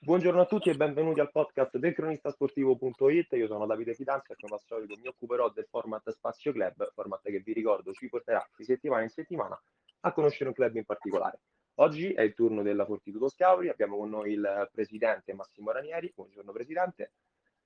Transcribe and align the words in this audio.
Buongiorno 0.00 0.40
a 0.40 0.46
tutti 0.46 0.70
e 0.70 0.76
benvenuti 0.76 1.18
al 1.18 1.32
podcast 1.32 1.76
del 1.76 1.92
cronistasportivo.it. 1.92 3.32
Io 3.32 3.48
sono 3.48 3.66
Davide 3.66 3.94
Fidanza 3.94 4.32
e 4.32 4.36
come 4.38 4.54
al 4.54 4.60
solito 4.64 4.96
mi 4.96 5.08
occuperò 5.08 5.50
del 5.50 5.66
format 5.68 6.08
Spazio 6.10 6.52
Club, 6.52 6.92
format 6.94 7.20
che 7.22 7.40
vi 7.40 7.52
ricordo 7.52 7.92
ci 7.92 8.08
porterà 8.08 8.48
di 8.56 8.62
settimana 8.62 9.02
in 9.02 9.08
settimana 9.08 9.60
a 10.02 10.12
conoscere 10.12 10.50
un 10.50 10.54
club 10.54 10.76
in 10.76 10.84
particolare. 10.84 11.40
Oggi 11.80 12.12
è 12.12 12.22
il 12.22 12.32
turno 12.34 12.62
della 12.62 12.84
Fortitudo 12.86 13.28
Scauri, 13.28 13.68
abbiamo 13.68 13.96
con 13.96 14.08
noi 14.08 14.34
il 14.34 14.70
presidente 14.72 15.34
Massimo 15.34 15.72
Ranieri. 15.72 16.12
Buongiorno 16.14 16.52
presidente. 16.52 17.12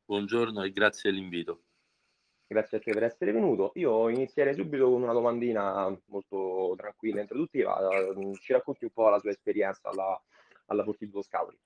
Buongiorno 0.07 0.63
e 0.63 0.73
grazie 0.73 1.11
dell'invito. 1.11 1.65
Grazie 2.47 2.79
a 2.79 2.81
te 2.81 2.93
per 2.93 3.05
essere 3.05 3.33
venuto. 3.33 3.73
Io 3.75 4.09
inizierei 4.09 4.55
subito 4.55 4.91
con 4.91 5.03
una 5.03 5.13
domandina 5.13 5.95
molto 6.07 6.73
tranquilla 6.79 7.19
e 7.19 7.23
introduttiva. 7.23 7.79
Ci 8.41 8.55
racconti 8.55 8.85
un 8.85 8.91
po' 8.91 9.11
la 9.11 9.21
tua 9.21 9.31
esperienza 9.31 9.91
alla, 9.91 10.19
alla 10.67 10.83
Fortitudo 10.83 11.21
Scauri? 11.21 11.59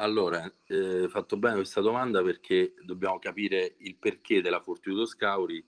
Allora, 0.00 0.50
eh, 0.66 1.08
fatto 1.10 1.36
bene 1.36 1.56
questa 1.56 1.82
domanda 1.82 2.22
perché 2.22 2.72
dobbiamo 2.82 3.18
capire 3.18 3.74
il 3.80 3.96
perché 3.96 4.40
della 4.40 4.62
Fortitudo 4.62 5.04
Scauri 5.04 5.62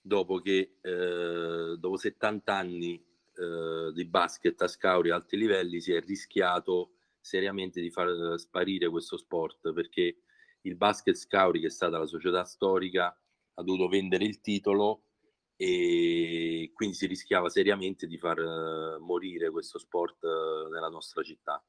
dopo 0.00 0.40
che 0.40 0.78
eh, 0.80 1.76
dopo 1.78 1.96
70 1.96 2.52
anni 2.52 2.94
eh, 2.94 3.92
di 3.92 4.04
basket 4.04 4.60
a 4.62 4.66
Scauri 4.66 5.10
a 5.10 5.14
alti 5.14 5.36
livelli 5.36 5.80
si 5.80 5.92
è 5.92 6.00
rischiato 6.00 6.94
seriamente 7.20 7.80
di 7.80 7.88
far 7.92 8.34
sparire 8.40 8.88
questo 8.88 9.16
sport 9.16 9.72
perché 9.72 10.22
il 10.62 10.74
basket 10.74 11.14
Scauri 11.14 11.60
che 11.60 11.66
è 11.68 11.70
stata 11.70 11.98
la 11.98 12.06
società 12.06 12.42
storica 12.42 13.16
ha 13.54 13.62
dovuto 13.62 13.86
vendere 13.86 14.24
il 14.24 14.40
titolo 14.40 15.04
e 15.54 16.72
quindi 16.74 16.96
si 16.96 17.06
rischiava 17.06 17.48
seriamente 17.48 18.08
di 18.08 18.18
far 18.18 18.40
uh, 18.40 19.00
morire 19.04 19.50
questo 19.50 19.78
sport 19.78 20.24
uh, 20.24 20.68
nella 20.68 20.88
nostra 20.88 21.22
città 21.22 21.62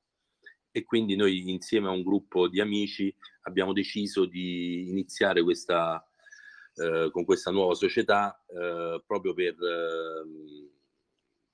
e 0.72 0.84
quindi 0.84 1.16
noi 1.16 1.50
insieme 1.50 1.88
a 1.88 1.92
un 1.92 2.04
gruppo 2.04 2.48
di 2.48 2.60
amici 2.60 3.14
abbiamo 3.44 3.74
deciso 3.74 4.26
di 4.26 4.90
iniziare 4.90 5.42
questa, 5.42 6.04
eh, 6.76 7.10
con 7.12 7.26
questa 7.26 7.52
nuova 7.52 7.74
società 7.74 8.44
eh, 8.48 9.04
proprio 9.06 9.34
per 9.34 9.54
eh, 9.54 10.70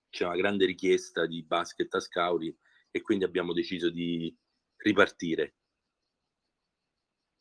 c'è 0.10 0.26
una 0.26 0.36
grande 0.36 0.66
richiesta 0.66 1.26
di 1.26 1.44
basket 1.44 1.94
a 1.94 2.00
Scauri 2.00 2.56
e 2.90 3.02
quindi 3.02 3.26
abbiamo 3.26 3.52
deciso 3.52 3.90
di 3.90 4.34
ripartire. 4.78 5.56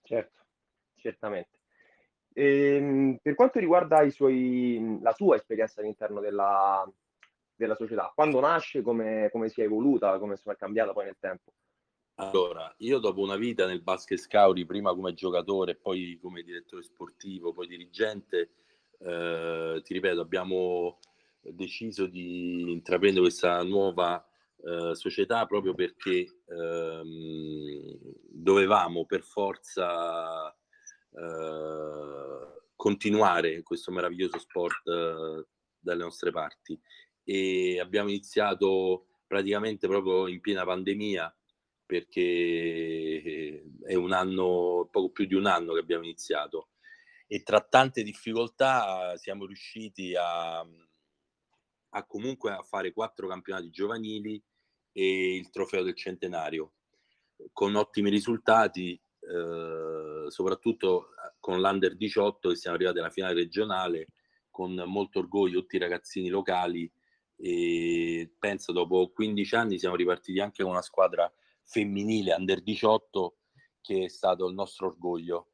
Certo, 0.02 0.44
certamente. 0.96 1.60
E, 2.32 2.74
ehm, 2.74 3.18
per 3.22 3.36
quanto 3.36 3.60
riguarda 3.60 4.08
suoi, 4.10 4.98
la 5.00 5.12
sua 5.12 5.36
esperienza 5.36 5.80
all'interno 5.80 6.20
della, 6.20 6.84
della 7.54 7.76
società, 7.76 8.10
quando 8.12 8.40
nasce, 8.40 8.82
come, 8.82 9.28
come 9.30 9.48
si 9.48 9.60
è 9.60 9.64
evoluta, 9.64 10.18
come 10.18 10.34
è 10.34 10.56
cambiata 10.56 10.92
poi 10.92 11.04
nel 11.04 11.16
tempo? 11.20 11.52
Allora, 12.16 12.72
io 12.78 13.00
dopo 13.00 13.22
una 13.22 13.36
vita 13.36 13.66
nel 13.66 13.82
basket 13.82 14.18
Scauri, 14.18 14.64
prima 14.64 14.94
come 14.94 15.14
giocatore, 15.14 15.74
poi 15.74 16.16
come 16.22 16.42
direttore 16.42 16.84
sportivo, 16.84 17.52
poi 17.52 17.66
dirigente, 17.66 18.50
eh, 19.00 19.80
ti 19.82 19.94
ripeto, 19.94 20.20
abbiamo 20.20 21.00
deciso 21.40 22.06
di 22.06 22.70
intraprendere 22.70 23.22
questa 23.22 23.60
nuova 23.64 24.24
eh, 24.62 24.94
società 24.94 25.44
proprio 25.46 25.74
perché 25.74 26.42
ehm, 26.46 27.98
dovevamo 28.30 29.04
per 29.06 29.22
forza 29.22 30.50
eh, 30.50 30.56
continuare 32.76 33.62
questo 33.62 33.90
meraviglioso 33.90 34.38
sport 34.38 34.86
eh, 34.86 35.46
dalle 35.80 36.02
nostre 36.02 36.30
parti. 36.30 36.80
E 37.24 37.80
abbiamo 37.80 38.10
iniziato 38.10 39.06
praticamente 39.26 39.88
proprio 39.88 40.28
in 40.28 40.40
piena 40.40 40.64
pandemia 40.64 41.34
perché 41.86 43.62
è 43.84 43.94
un 43.94 44.12
anno, 44.12 44.88
poco 44.90 45.10
più 45.10 45.26
di 45.26 45.34
un 45.34 45.46
anno 45.46 45.72
che 45.72 45.80
abbiamo 45.80 46.04
iniziato. 46.04 46.70
E 47.26 47.42
tra 47.42 47.60
tante 47.60 48.02
difficoltà 48.02 49.16
siamo 49.16 49.46
riusciti 49.46 50.14
a, 50.14 50.60
a 50.60 52.06
comunque 52.06 52.52
a 52.52 52.62
fare 52.62 52.92
quattro 52.92 53.28
campionati 53.28 53.70
giovanili 53.70 54.42
e 54.92 55.36
il 55.36 55.50
trofeo 55.50 55.82
del 55.82 55.96
centenario 55.96 56.74
con 57.52 57.74
ottimi 57.74 58.10
risultati, 58.10 58.92
eh, 58.92 60.30
soprattutto 60.30 61.08
con 61.40 61.60
l'Under 61.60 61.96
18 61.96 62.50
che 62.50 62.56
siamo 62.56 62.76
arrivati 62.76 62.98
alla 62.98 63.10
finale 63.10 63.34
regionale 63.34 64.08
con 64.50 64.72
molto 64.86 65.18
orgoglio 65.18 65.60
tutti 65.60 65.76
i 65.76 65.80
ragazzini 65.80 66.28
locali. 66.28 66.90
E 67.36 68.32
penso 68.38 68.70
dopo 68.72 69.10
15 69.12 69.54
anni 69.56 69.78
siamo 69.78 69.96
ripartiti 69.96 70.38
anche 70.38 70.62
con 70.62 70.70
una 70.70 70.82
squadra 70.82 71.30
femminile 71.64 72.34
under 72.34 72.62
18 72.62 73.36
che 73.80 74.04
è 74.04 74.08
stato 74.08 74.46
il 74.46 74.54
nostro 74.54 74.86
orgoglio. 74.86 75.50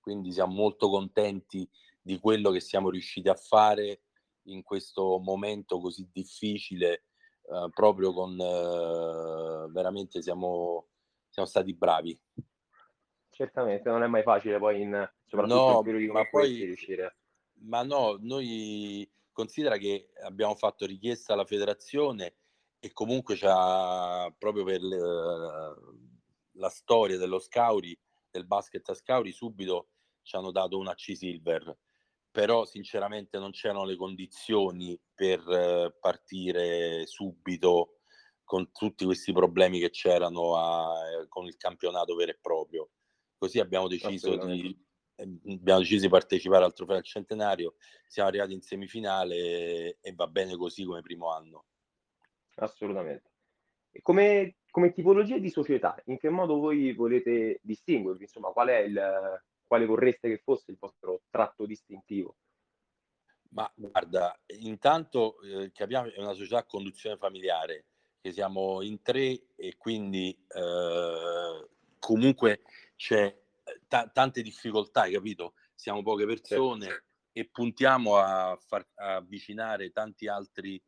Quindi 0.00 0.32
siamo 0.32 0.54
molto 0.54 0.88
contenti 0.88 1.68
di 2.00 2.18
quello 2.18 2.50
che 2.50 2.60
siamo 2.60 2.90
riusciti 2.90 3.28
a 3.28 3.34
fare 3.34 4.02
in 4.44 4.62
questo 4.62 5.18
momento 5.18 5.80
così 5.80 6.08
difficile, 6.12 7.04
eh, 7.42 7.68
proprio 7.74 8.12
con 8.12 8.38
eh, 8.38 9.72
veramente 9.72 10.22
siamo, 10.22 10.86
siamo 11.28 11.48
stati 11.48 11.74
bravi. 11.74 12.18
Certamente, 13.28 13.90
non 13.90 14.02
è 14.02 14.06
mai 14.06 14.22
facile 14.22 14.58
poi 14.58 14.80
in 14.80 15.10
soprattutto 15.26 15.54
no, 15.54 15.78
in 15.78 15.84
periodi 15.84 16.06
come 16.06 16.28
poi, 16.30 16.64
riuscire. 16.64 17.16
Ma 17.64 17.82
no, 17.82 18.16
noi 18.20 19.10
considera 19.32 19.76
che 19.76 20.10
abbiamo 20.22 20.54
fatto 20.54 20.86
richiesta 20.86 21.34
alla 21.34 21.44
federazione 21.44 22.36
e 22.86 22.92
comunque 22.92 23.36
c'ha 23.36 24.32
proprio 24.38 24.62
per 24.62 24.80
le, 24.80 24.96
la 26.52 26.68
storia 26.68 27.18
dello 27.18 27.40
Scauri, 27.40 27.98
del 28.30 28.46
basket 28.46 28.88
a 28.88 28.94
Scauri, 28.94 29.32
subito 29.32 29.88
ci 30.22 30.36
hanno 30.36 30.52
dato 30.52 30.78
una 30.78 30.94
C-Silver, 30.94 31.76
però 32.30 32.64
sinceramente 32.64 33.38
non 33.38 33.50
c'erano 33.50 33.84
le 33.84 33.96
condizioni 33.96 34.98
per 35.14 35.96
partire 35.98 37.06
subito 37.06 37.98
con 38.44 38.70
tutti 38.70 39.04
questi 39.04 39.32
problemi 39.32 39.80
che 39.80 39.90
c'erano 39.90 40.56
a, 40.56 40.94
con 41.28 41.46
il 41.46 41.56
campionato 41.56 42.14
vero 42.14 42.30
e 42.30 42.38
proprio. 42.40 42.90
Così 43.36 43.58
abbiamo 43.58 43.88
deciso 43.88 44.36
di, 44.36 44.78
abbiamo 45.16 45.80
deciso 45.80 46.02
di 46.02 46.08
partecipare 46.08 46.64
al 46.64 46.72
trofeo 46.72 46.94
del 46.94 47.04
centenario, 47.04 47.74
siamo 48.06 48.28
arrivati 48.28 48.52
in 48.52 48.62
semifinale 48.62 49.98
e 50.00 50.12
va 50.14 50.28
bene 50.28 50.56
così 50.56 50.84
come 50.84 51.00
primo 51.00 51.32
anno. 51.32 51.64
Assolutamente. 52.56 53.30
E 53.90 54.02
come, 54.02 54.56
come 54.70 54.92
tipologia 54.92 55.38
di 55.38 55.50
società, 55.50 56.00
in 56.06 56.18
che 56.18 56.28
modo 56.28 56.58
voi 56.58 56.92
volete 56.92 57.60
distinguervi? 57.62 58.24
Insomma, 58.24 58.50
qual 58.50 58.68
è 58.68 58.78
il, 58.78 59.42
quale 59.66 59.86
vorreste 59.86 60.28
che 60.28 60.42
fosse 60.42 60.70
il 60.70 60.76
vostro 60.78 61.22
tratto 61.30 61.66
distintivo? 61.66 62.36
Ma 63.50 63.70
guarda, 63.74 64.38
intanto 64.58 65.40
eh, 65.40 65.72
capiamo 65.72 66.12
è 66.12 66.20
una 66.20 66.34
società 66.34 66.58
a 66.58 66.64
conduzione 66.64 67.16
familiare, 67.16 67.86
che 68.20 68.32
siamo 68.32 68.82
in 68.82 69.00
tre 69.02 69.54
e 69.54 69.76
quindi 69.78 70.36
eh, 70.48 71.68
comunque 71.98 72.62
c'è 72.96 73.24
eh, 73.24 73.80
t- 73.86 74.12
tante 74.12 74.42
difficoltà, 74.42 75.02
hai 75.02 75.12
capito? 75.12 75.54
Siamo 75.74 76.02
poche 76.02 76.26
persone 76.26 76.86
certo. 76.86 77.04
e 77.32 77.48
puntiamo 77.48 78.16
a 78.16 78.58
far 78.66 78.86
avvicinare 78.94 79.90
tanti 79.90 80.28
altri 80.28 80.82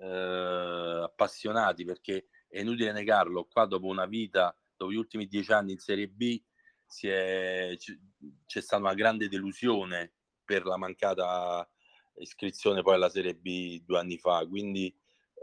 eh, 0.00 1.00
appassionati 1.04 1.84
perché 1.84 2.28
è 2.48 2.60
inutile 2.60 2.92
negarlo, 2.92 3.46
qua 3.50 3.66
dopo 3.66 3.86
una 3.86 4.06
vita, 4.06 4.56
dopo 4.76 4.92
gli 4.92 4.96
ultimi 4.96 5.26
dieci 5.26 5.52
anni 5.52 5.72
in 5.72 5.78
Serie 5.78 6.08
B, 6.08 6.40
è, 7.00 7.74
c'è 8.46 8.60
stata 8.60 8.82
una 8.82 8.94
grande 8.94 9.28
delusione 9.28 10.12
per 10.44 10.64
la 10.64 10.76
mancata 10.76 11.68
iscrizione 12.16 12.82
poi 12.82 12.94
alla 12.94 13.08
Serie 13.08 13.34
B 13.34 13.82
due 13.84 13.98
anni 13.98 14.18
fa, 14.18 14.46
quindi 14.46 14.94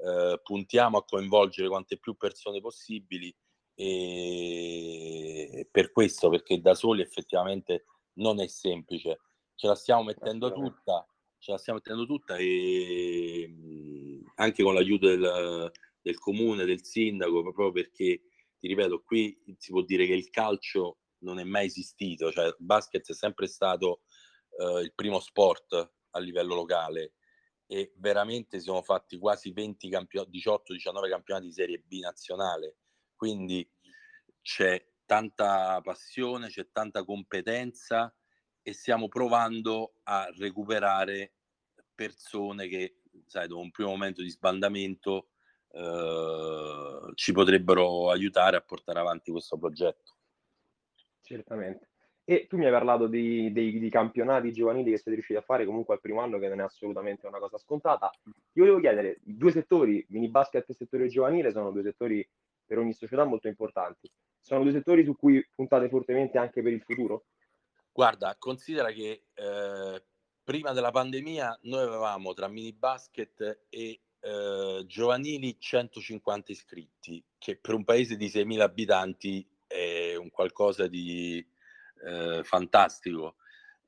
eh, 0.03 0.39
puntiamo 0.41 0.97
a 0.97 1.03
coinvolgere 1.03 1.67
quante 1.67 1.97
più 1.97 2.15
persone 2.15 2.61
possibili 2.61 3.35
e 3.75 5.67
per 5.69 5.91
questo, 5.91 6.29
perché 6.29 6.61
da 6.61 6.73
soli 6.73 7.01
effettivamente 7.01 7.85
non 8.13 8.39
è 8.39 8.47
semplice, 8.47 9.19
ce 9.55 9.67
la 9.67 9.75
stiamo 9.75 10.03
mettendo 10.03 10.51
tutta, 10.51 11.05
ce 11.39 11.51
la 11.51 11.57
stiamo 11.57 11.79
mettendo 11.83 12.05
tutta 12.05 12.35
e 12.37 13.49
anche 14.35 14.63
con 14.63 14.73
l'aiuto 14.73 15.07
del, 15.07 15.71
del 16.01 16.19
comune, 16.19 16.65
del 16.65 16.83
sindaco, 16.83 17.41
proprio 17.41 17.71
perché, 17.71 18.21
ti 18.59 18.67
ripeto, 18.67 19.03
qui 19.03 19.37
si 19.57 19.71
può 19.71 19.81
dire 19.81 20.05
che 20.05 20.13
il 20.13 20.29
calcio 20.29 20.99
non 21.19 21.39
è 21.39 21.43
mai 21.43 21.65
esistito, 21.65 22.31
cioè 22.31 22.47
il 22.47 22.55
basket 22.59 23.09
è 23.09 23.13
sempre 23.13 23.47
stato 23.47 24.01
eh, 24.57 24.81
il 24.81 24.93
primo 24.93 25.19
sport 25.19 25.93
a 26.11 26.19
livello 26.19 26.55
locale 26.55 27.13
e 27.67 27.93
veramente 27.97 28.57
si 28.59 28.65
sono 28.65 28.81
fatti 28.81 29.17
quasi 29.17 29.51
20 29.51 29.89
campionati, 29.89 30.37
18-19 30.39 31.09
campionati 31.09 31.47
di 31.47 31.53
Serie 31.53 31.79
B 31.79 31.99
nazionale, 31.99 32.77
quindi 33.15 33.67
c'è 34.41 34.83
tanta 35.05 35.79
passione, 35.81 36.49
c'è 36.49 36.69
tanta 36.71 37.05
competenza 37.05 38.13
e 38.61 38.73
stiamo 38.73 39.07
provando 39.07 39.95
a 40.03 40.29
recuperare 40.37 41.35
persone 41.95 42.67
che 42.67 43.00
sai, 43.25 43.47
dopo 43.47 43.61
un 43.61 43.71
primo 43.71 43.89
momento 43.89 44.21
di 44.21 44.29
sbandamento 44.29 45.29
eh, 45.71 47.11
ci 47.15 47.31
potrebbero 47.31 48.09
aiutare 48.09 48.57
a 48.57 48.61
portare 48.61 48.99
avanti 48.99 49.31
questo 49.31 49.57
progetto. 49.57 50.17
Certamente. 51.21 51.89
E 52.23 52.45
tu 52.47 52.57
mi 52.57 52.65
hai 52.65 52.71
parlato 52.71 53.07
di, 53.07 53.51
dei, 53.51 53.79
di 53.79 53.89
campionati 53.89 54.53
giovanili 54.53 54.91
che 54.91 54.97
siete 54.97 55.11
riusciti 55.11 55.39
a 55.39 55.43
fare 55.43 55.65
comunque 55.65 55.95
al 55.95 56.01
primo 56.01 56.21
anno, 56.21 56.39
che 56.39 56.47
non 56.47 56.59
è 56.59 56.63
assolutamente 56.63 57.25
una 57.27 57.39
cosa 57.39 57.57
scontata. 57.57 58.11
Ti 58.23 58.59
volevo 58.59 58.79
chiedere, 58.79 59.19
i 59.25 59.35
due 59.35 59.51
settori, 59.51 60.05
mini 60.09 60.29
basket 60.29 60.69
e 60.69 60.73
settore 60.73 61.07
giovanile, 61.07 61.51
sono 61.51 61.71
due 61.71 61.83
settori 61.83 62.27
per 62.65 62.77
ogni 62.77 62.93
società 62.93 63.23
molto 63.25 63.47
importanti. 63.47 64.09
Sono 64.39 64.63
due 64.63 64.71
settori 64.71 65.03
su 65.03 65.15
cui 65.15 65.45
puntate 65.53 65.89
fortemente 65.89 66.37
anche 66.37 66.61
per 66.61 66.73
il 66.73 66.81
futuro? 66.81 67.25
Guarda, 67.91 68.35
considera 68.37 68.91
che 68.91 69.25
eh, 69.33 70.03
prima 70.43 70.71
della 70.71 70.91
pandemia 70.91 71.59
noi 71.63 71.83
avevamo 71.83 72.33
tra 72.33 72.47
mini 72.47 72.73
basket 72.73 73.65
e 73.69 74.01
eh, 74.19 74.83
giovanili 74.85 75.57
150 75.59 76.51
iscritti, 76.51 77.23
che 77.37 77.57
per 77.57 77.73
un 77.73 77.83
paese 77.83 78.15
di 78.15 78.27
6.000 78.27 78.59
abitanti 78.59 79.47
è 79.67 80.15
un 80.15 80.29
qualcosa 80.29 80.87
di 80.87 81.45
eh, 82.05 82.41
fantastico. 82.43 83.35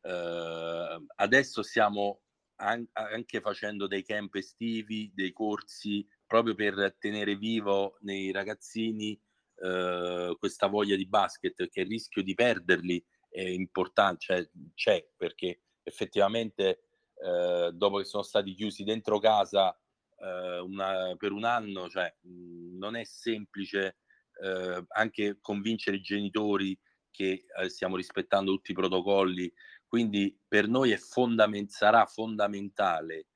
Eh, 0.01 1.05
adesso 1.15 1.61
stiamo 1.61 2.21
an- 2.57 2.87
anche 2.93 3.41
facendo 3.41 3.87
dei 3.87 4.03
camp 4.03 4.35
estivi, 4.35 5.11
dei 5.13 5.31
corsi 5.31 6.07
proprio 6.25 6.55
per 6.55 6.95
tenere 6.97 7.35
vivo 7.35 7.97
nei 8.01 8.31
ragazzini 8.31 9.19
eh, 9.55 10.35
questa 10.39 10.67
voglia 10.67 10.95
di 10.95 11.05
basket, 11.05 11.69
che 11.69 11.81
il 11.81 11.87
rischio 11.87 12.23
di 12.23 12.33
perderli 12.33 13.03
è 13.29 13.41
importante, 13.41 14.19
cioè 14.19 14.49
c'è 14.73 15.07
perché 15.15 15.61
effettivamente 15.83 16.83
eh, 17.15 17.71
dopo 17.73 17.97
che 17.97 18.05
sono 18.05 18.23
stati 18.23 18.53
chiusi 18.53 18.83
dentro 18.83 19.19
casa 19.19 19.77
eh, 20.17 20.59
una, 20.59 21.15
per 21.17 21.31
un 21.31 21.43
anno, 21.43 21.89
cioè, 21.89 22.13
mh, 22.21 22.77
non 22.77 22.95
è 22.95 23.03
semplice 23.03 23.97
eh, 24.41 24.83
anche 24.89 25.37
convincere 25.39 25.97
i 25.97 26.01
genitori 26.01 26.77
che 27.11 27.45
eh, 27.59 27.69
stiamo 27.69 27.95
rispettando 27.95 28.51
tutti 28.51 28.71
i 28.71 28.75
protocolli. 28.75 29.51
Quindi 29.87 30.35
per 30.47 30.67
noi 30.67 30.95
fondament- 30.97 31.69
sarà 31.69 32.05
fondamentale 32.05 33.27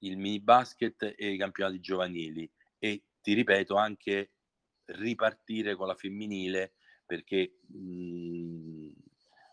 il 0.00 0.18
mini 0.18 0.40
basket 0.40 1.14
e 1.16 1.32
i 1.32 1.38
campionati 1.38 1.80
giovanili 1.80 2.50
e 2.78 3.04
ti 3.20 3.32
ripeto 3.34 3.76
anche 3.76 4.32
ripartire 4.86 5.74
con 5.76 5.86
la 5.86 5.94
femminile 5.94 6.74
perché 7.06 7.58
mh, 7.68 8.71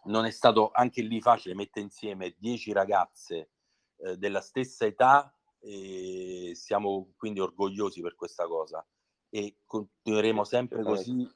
non 0.10 0.26
è 0.26 0.32
stato 0.32 0.72
anche 0.74 1.02
lì 1.02 1.22
facile 1.22 1.56
mettere 1.56 1.86
insieme 1.86 2.36
10 2.38 2.72
ragazze 2.74 3.52
eh, 3.98 4.18
della 4.18 4.42
stessa 4.42 4.86
età 4.86 5.34
e 5.60 6.52
siamo 6.56 7.14
quindi 7.18 7.40
orgogliosi 7.40 8.02
per 8.02 8.16
questa 8.16 8.48
cosa 8.48 8.86
e 9.30 9.58
continueremo 9.66 10.44
sempre 10.44 10.84
così. 10.84 11.28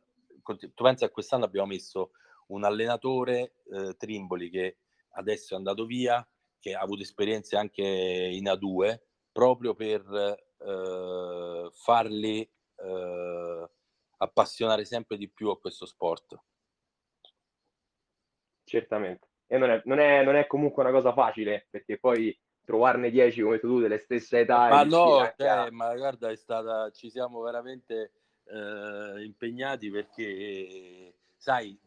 Tu 0.44 0.72
pensi 0.74 1.04
a 1.04 1.10
quest'anno 1.10 1.46
abbiamo 1.46 1.68
messo 1.68 2.12
un 2.48 2.64
allenatore 2.64 3.56
eh, 3.72 3.96
Trimboli 3.96 4.50
che 4.50 4.80
adesso 5.12 5.54
è 5.54 5.58
andato 5.58 5.86
via, 5.86 6.28
che 6.60 6.74
ha 6.74 6.82
avuto 6.82 7.02
esperienze 7.02 7.56
anche 7.56 7.84
in 7.84 8.46
A2, 8.46 9.00
proprio 9.32 9.76
per 9.76 10.02
eh, 10.58 11.70
farli 11.72 12.42
eh, 12.42 13.70
appassionare 14.18 14.86
sempre 14.86 15.18
di 15.18 15.30
più 15.30 15.50
a 15.50 15.60
questo 15.60 15.86
sport. 15.86 16.42
Certamente. 18.74 19.28
E 19.46 19.60
non 19.60 19.70
è, 19.70 19.82
non, 19.86 20.00
è, 20.00 20.24
non 20.24 20.36
è 20.36 20.48
comunque 20.48 20.82
una 20.82 20.92
cosa 20.92 21.14
facile, 21.14 21.68
perché 21.70 22.00
poi 22.00 22.36
trovarne 22.66 23.12
10 23.12 23.44
come 23.44 23.60
tu 23.60 23.80
delle 23.80 24.00
stesse 24.00 24.40
età. 24.40 24.68
Ma 24.68 24.84
no, 24.84 25.32
cioè, 25.38 25.70
ma 25.70 25.96
guarda, 25.96 26.32
è 26.32 26.36
stata, 26.36 26.90
ci 26.90 27.12
siamo 27.12 27.42
veramente 27.42 28.14
eh, 28.46 29.24
impegnati 29.24 29.92
perché, 29.92 31.14
sai, 31.38 31.80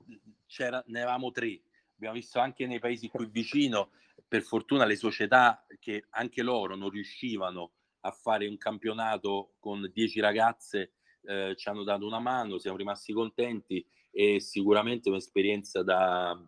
c'era, 0.47 0.81
ne 0.87 1.01
avevamo 1.01 1.33
tre. 1.33 1.61
Abbiamo 1.97 2.15
visto 2.15 2.39
anche 2.39 2.69
nei 2.69 2.79
paesi 2.79 3.09
qui 3.09 3.27
vicino, 3.27 3.91
per 4.29 4.43
fortuna 4.43 4.85
le 4.85 4.95
società 4.95 5.67
che 5.81 6.07
anche 6.11 6.43
loro 6.43 6.77
non 6.77 6.91
riuscivano 6.91 7.73
a 8.03 8.13
fare 8.13 8.47
un 8.47 8.59
campionato 8.59 9.55
con 9.59 9.91
10 9.93 10.21
ragazze 10.21 10.93
eh, 11.25 11.55
ci 11.57 11.69
hanno 11.69 11.83
dato 11.83 12.07
una 12.07 12.21
mano, 12.21 12.59
siamo 12.59 12.77
rimasti 12.77 13.13
contenti 13.13 13.85
e 14.13 14.41
sicuramente 14.41 15.09
un'esperienza 15.09 15.83
da, 15.83 16.41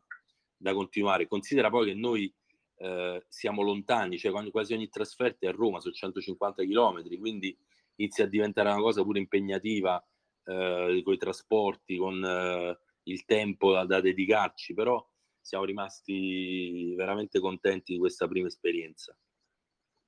da 0.58 0.74
continuare. 0.74 1.26
Considera 1.26 1.70
poi 1.70 1.86
che 1.86 1.94
noi 1.94 2.32
eh, 2.78 3.24
siamo 3.28 3.62
lontani, 3.62 4.18
cioè 4.18 4.50
quasi 4.50 4.74
ogni 4.74 4.88
trasferta 4.88 5.46
è 5.46 5.48
a 5.48 5.52
Roma, 5.52 5.80
sono 5.80 5.94
150 5.94 6.64
km, 6.64 7.18
quindi 7.18 7.56
inizia 7.96 8.24
a 8.24 8.28
diventare 8.28 8.70
una 8.70 8.80
cosa 8.80 9.02
pure 9.02 9.18
impegnativa 9.18 10.04
eh, 10.44 11.00
con 11.02 11.12
i 11.12 11.18
trasporti, 11.18 11.96
con 11.96 12.22
eh, 12.24 12.78
il 13.04 13.24
tempo 13.24 13.72
da, 13.72 13.84
da, 13.84 14.00
dedicarci, 14.00 14.74
però 14.74 15.04
siamo 15.40 15.64
rimasti 15.64 16.94
veramente 16.94 17.40
contenti 17.40 17.94
di 17.94 17.98
questa 17.98 18.28
prima 18.28 18.48
esperienza. 18.48 19.16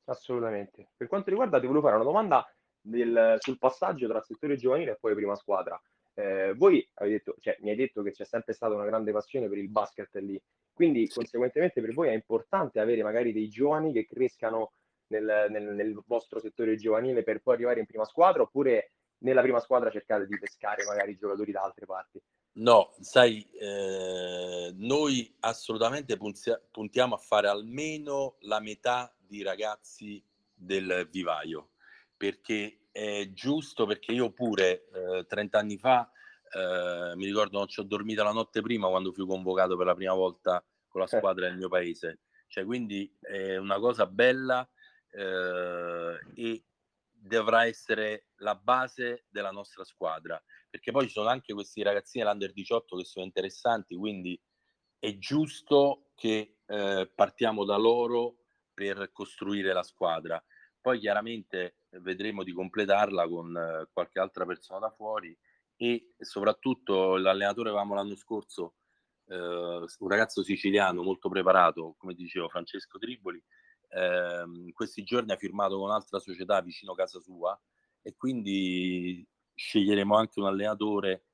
Assolutamente. 0.04 0.90
Per 0.96 1.06
quanto 1.06 1.30
riguarda, 1.30 1.60
ti 1.60 1.66
volevo 1.66 1.84
fare 1.84 1.96
una 1.96 2.04
domanda 2.04 2.44
del, 2.80 3.36
sul 3.38 3.58
passaggio 3.58 4.08
tra 4.08 4.20
settore 4.20 4.56
giovanile 4.56 4.92
e 4.92 4.98
poi 4.98 5.14
prima 5.14 5.34
squadra. 5.34 5.80
Eh, 6.20 6.52
voi 6.54 6.86
detto, 6.98 7.34
cioè, 7.40 7.56
mi 7.60 7.70
hai 7.70 7.76
detto 7.76 8.02
che 8.02 8.10
c'è 8.10 8.24
sempre 8.24 8.52
stata 8.52 8.74
una 8.74 8.84
grande 8.84 9.10
passione 9.10 9.48
per 9.48 9.56
il 9.56 9.70
basket 9.70 10.14
lì, 10.16 10.40
quindi 10.72 11.06
sì. 11.06 11.14
conseguentemente 11.14 11.80
per 11.80 11.94
voi 11.94 12.08
è 12.08 12.12
importante 12.12 12.78
avere 12.78 13.02
magari 13.02 13.32
dei 13.32 13.48
giovani 13.48 13.92
che 13.92 14.06
crescano 14.06 14.72
nel, 15.06 15.46
nel, 15.48 15.74
nel, 15.74 15.98
vostro 16.06 16.38
settore 16.38 16.76
giovanile 16.76 17.22
per 17.22 17.40
poi 17.40 17.54
arrivare 17.54 17.80
in 17.80 17.86
prima 17.86 18.04
squadra 18.04 18.42
oppure 18.42 18.92
nella 19.18 19.40
prima 19.40 19.60
squadra 19.60 19.90
cercate 19.90 20.26
di 20.26 20.38
pescare 20.38 20.84
magari 20.84 21.16
giocatori 21.16 21.52
da 21.52 21.62
altre 21.62 21.86
parti? 21.86 22.20
No, 22.52 22.94
sai, 23.00 23.48
eh, 23.52 24.72
noi 24.76 25.34
assolutamente 25.40 26.18
puntiamo 26.70 27.14
a 27.14 27.18
fare 27.18 27.48
almeno 27.48 28.36
la 28.40 28.60
metà 28.60 29.14
di 29.16 29.42
ragazzi 29.42 30.22
del 30.52 31.08
vivaio, 31.10 31.70
perché 32.16 32.79
è 32.90 33.30
giusto, 33.32 33.86
perché 33.86 34.12
io 34.12 34.32
pure 34.32 34.88
eh, 34.92 35.26
30 35.26 35.58
anni 35.58 35.78
fa 35.78 36.10
eh, 36.52 37.14
mi 37.14 37.26
ricordo 37.26 37.58
non 37.58 37.68
ci 37.68 37.80
ho 37.80 37.84
dormito 37.84 38.24
la 38.24 38.32
notte 38.32 38.60
prima 38.60 38.88
quando 38.88 39.12
fui 39.12 39.24
convocato 39.24 39.76
per 39.76 39.86
la 39.86 39.94
prima 39.94 40.14
volta 40.14 40.64
con 40.88 41.00
la 41.00 41.06
eh. 41.06 41.16
squadra 41.16 41.46
del 41.46 41.56
mio 41.56 41.68
paese. 41.68 42.22
Cioè, 42.48 42.64
quindi 42.64 43.16
è 43.20 43.56
una 43.56 43.78
cosa 43.78 44.06
bella 44.06 44.68
eh, 45.12 46.18
e 46.34 46.64
dovrà 47.08 47.66
essere 47.66 48.28
la 48.36 48.56
base 48.56 49.26
della 49.28 49.50
nostra 49.50 49.84
squadra, 49.84 50.42
perché 50.68 50.90
poi 50.90 51.06
ci 51.06 51.12
sono 51.12 51.28
anche 51.28 51.52
questi 51.52 51.82
ragazzini 51.82 52.24
dell'Under 52.24 52.52
18 52.52 52.96
che 52.96 53.04
sono 53.04 53.24
interessanti, 53.24 53.94
quindi 53.94 54.40
è 54.98 55.16
giusto 55.18 56.10
che 56.16 56.56
eh, 56.66 57.12
partiamo 57.14 57.64
da 57.64 57.76
loro 57.76 58.38
per 58.74 59.10
costruire 59.12 59.72
la 59.72 59.82
squadra. 59.84 60.42
Poi 60.80 60.98
chiaramente 60.98 61.76
vedremo 62.00 62.42
di 62.42 62.52
completarla 62.52 63.28
con 63.28 63.56
eh, 63.56 63.88
qualche 63.92 64.18
altra 64.18 64.46
persona 64.46 64.80
da 64.80 64.90
fuori 64.90 65.36
e 65.76 66.14
soprattutto 66.18 67.16
l'allenatore 67.16 67.68
avevamo 67.68 67.94
l'anno 67.94 68.14
scorso, 68.14 68.74
eh, 69.26 69.36
un 69.36 70.08
ragazzo 70.08 70.42
siciliano 70.42 71.02
molto 71.02 71.28
preparato, 71.28 71.94
come 71.98 72.14
dicevo 72.14 72.48
Francesco 72.48 72.98
Triboli, 72.98 73.42
eh, 73.90 74.42
in 74.46 74.72
questi 74.72 75.02
giorni 75.02 75.32
ha 75.32 75.36
firmato 75.36 75.76
con 75.76 75.88
un'altra 75.88 76.18
società 76.18 76.60
vicino 76.60 76.92
a 76.92 76.96
casa 76.96 77.20
sua 77.20 77.58
e 78.02 78.14
quindi 78.16 79.26
sceglieremo 79.54 80.16
anche 80.16 80.40
un 80.40 80.46
allenatore 80.46 81.24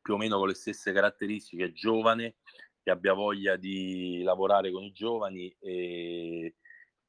più 0.00 0.14
o 0.14 0.16
meno 0.16 0.38
con 0.38 0.48
le 0.48 0.54
stesse 0.54 0.92
caratteristiche, 0.92 1.72
giovane, 1.72 2.36
che 2.82 2.90
abbia 2.90 3.12
voglia 3.12 3.56
di 3.56 4.22
lavorare 4.22 4.70
con 4.70 4.82
i 4.82 4.92
giovani 4.92 5.54
e 5.60 6.56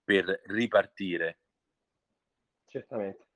per 0.03 0.41
ripartire. 0.45 1.39
Certamente. 2.69 3.27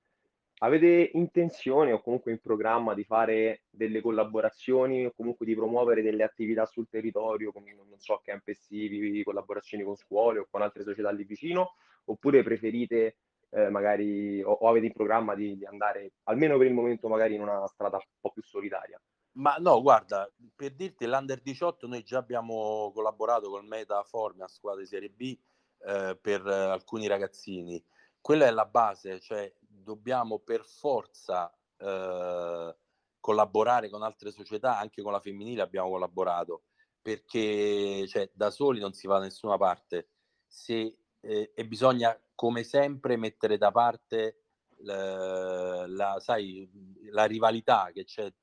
Avete 0.60 1.10
intenzione 1.14 1.92
o 1.92 2.02
comunque 2.02 2.32
in 2.32 2.40
programma 2.40 2.94
di 2.94 3.04
fare 3.04 3.64
delle 3.70 4.00
collaborazioni 4.00 5.06
o 5.06 5.12
comunque 5.12 5.46
di 5.46 5.56
promuovere 5.56 6.02
delle 6.02 6.24
attività 6.24 6.66
sul 6.66 6.88
territorio, 6.88 7.52
come 7.52 7.74
non 7.74 8.00
so, 8.00 8.22
camp 8.24 8.48
estivi, 8.48 9.24
collaborazioni 9.24 9.84
con 9.84 9.96
scuole 9.96 10.40
o 10.40 10.48
con 10.50 10.62
altre 10.62 10.84
società 10.84 11.12
lì 11.12 11.26
vicino, 11.26 11.74
oppure 12.06 12.44
preferite 12.44 13.18
eh, 13.50 13.70
magari 13.70 14.42
o, 14.42 14.52
o, 14.52 14.70
avete 14.70 14.86
in 14.86 14.94
programma 14.94 15.36
di, 15.36 15.58
di, 15.58 15.66
andare 15.66 16.14
almeno 16.24 16.58
per 16.58 16.68
il 16.68 16.74
momento 16.74 17.08
magari 17.08 17.36
in 17.36 17.42
una 17.42 17.68
strada 17.68 17.98
un 17.98 18.04
po' 18.22 18.32
più 18.32 18.44
solitaria? 18.44 19.02
Ma 19.34 19.56
no, 19.58 19.82
guarda, 19.82 20.32
per 20.56 20.76
dirti 20.76 21.06
l'Under 21.06 21.42
18 21.42 21.88
noi 21.88 22.04
già 22.04 22.20
abbiamo 22.20 22.92
collaborato 22.94 23.50
con 23.50 23.66
Meta 23.66 24.04
Forme 24.04 24.44
a 24.44 24.48
squadre 24.48 24.86
Serie 24.86 25.10
B 25.10 25.38
eh, 25.86 26.18
per 26.22 26.46
eh, 26.46 26.54
alcuni 26.54 27.08
ragazzini. 27.08 27.84
Quella 28.24 28.46
è 28.46 28.52
la 28.52 28.64
base, 28.64 29.20
cioè 29.20 29.54
dobbiamo 29.60 30.40
per 30.40 30.64
forza 30.64 31.54
eh, 31.76 32.78
collaborare 33.20 33.90
con 33.90 34.02
altre 34.02 34.32
società, 34.32 34.80
anche 34.80 35.02
con 35.02 35.12
la 35.12 35.20
femminile 35.20 35.62
abbiamo 35.62 35.90
collaborato, 35.90 36.64
perché 37.02 38.08
cioè, 38.08 38.32
da 38.34 38.50
soli 38.50 38.80
non 38.80 38.94
si 38.94 39.08
va 39.08 39.18
da 39.18 39.26
nessuna 39.26 39.58
parte. 39.58 40.12
Se, 40.48 41.00
eh, 41.20 41.52
e 41.54 41.68
bisogna 41.68 42.18
come 42.34 42.64
sempre 42.64 43.18
mettere 43.18 43.58
da 43.58 43.72
parte 43.72 44.44
la, 44.84 45.86
la, 45.86 46.18
sai, 46.22 46.70
la 47.12 47.26
rivalità 47.26 47.92
che 47.94 48.06
c'è 48.06 48.34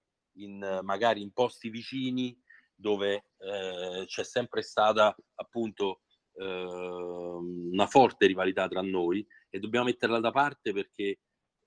in, 0.40 0.80
magari 0.82 1.22
in 1.22 1.32
posti 1.32 1.70
vicini 1.70 2.38
dove 2.75 3.28
eh, 3.38 4.04
c'è 4.04 4.25
sempre 4.25 4.60
stata 4.60 5.16
appunto 5.37 6.02
eh, 6.34 6.44
una 6.44 7.87
forte 7.87 8.26
rivalità 8.26 8.68
tra 8.68 8.82
noi 8.82 9.26
e 9.50 9.59
dobbiamo 9.59 9.87
metterla 9.87 10.21
da 10.21 10.30
parte 10.30 10.73
perché 10.73 11.19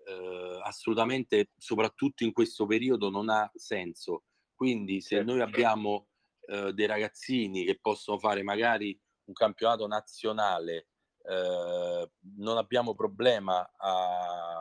eh, 0.06 0.60
assolutamente, 0.64 1.52
soprattutto 1.58 2.24
in 2.24 2.32
questo 2.32 2.66
periodo, 2.66 3.10
non 3.10 3.30
ha 3.30 3.50
senso. 3.54 4.24
Quindi 4.56 5.02
se 5.02 5.18
certo. 5.18 5.32
noi 5.32 5.42
abbiamo 5.42 6.08
eh, 6.48 6.74
dei 6.74 6.86
ragazzini 6.86 7.66
che 7.66 7.80
possono 7.80 8.18
fare 8.18 8.44
magari 8.44 9.00
un 9.26 9.34
campionato 9.34 9.88
nazionale, 9.88 10.88
eh, 11.26 12.12
non 12.38 12.58
abbiamo 12.58 12.96
problema 12.96 13.70
a 13.78 14.60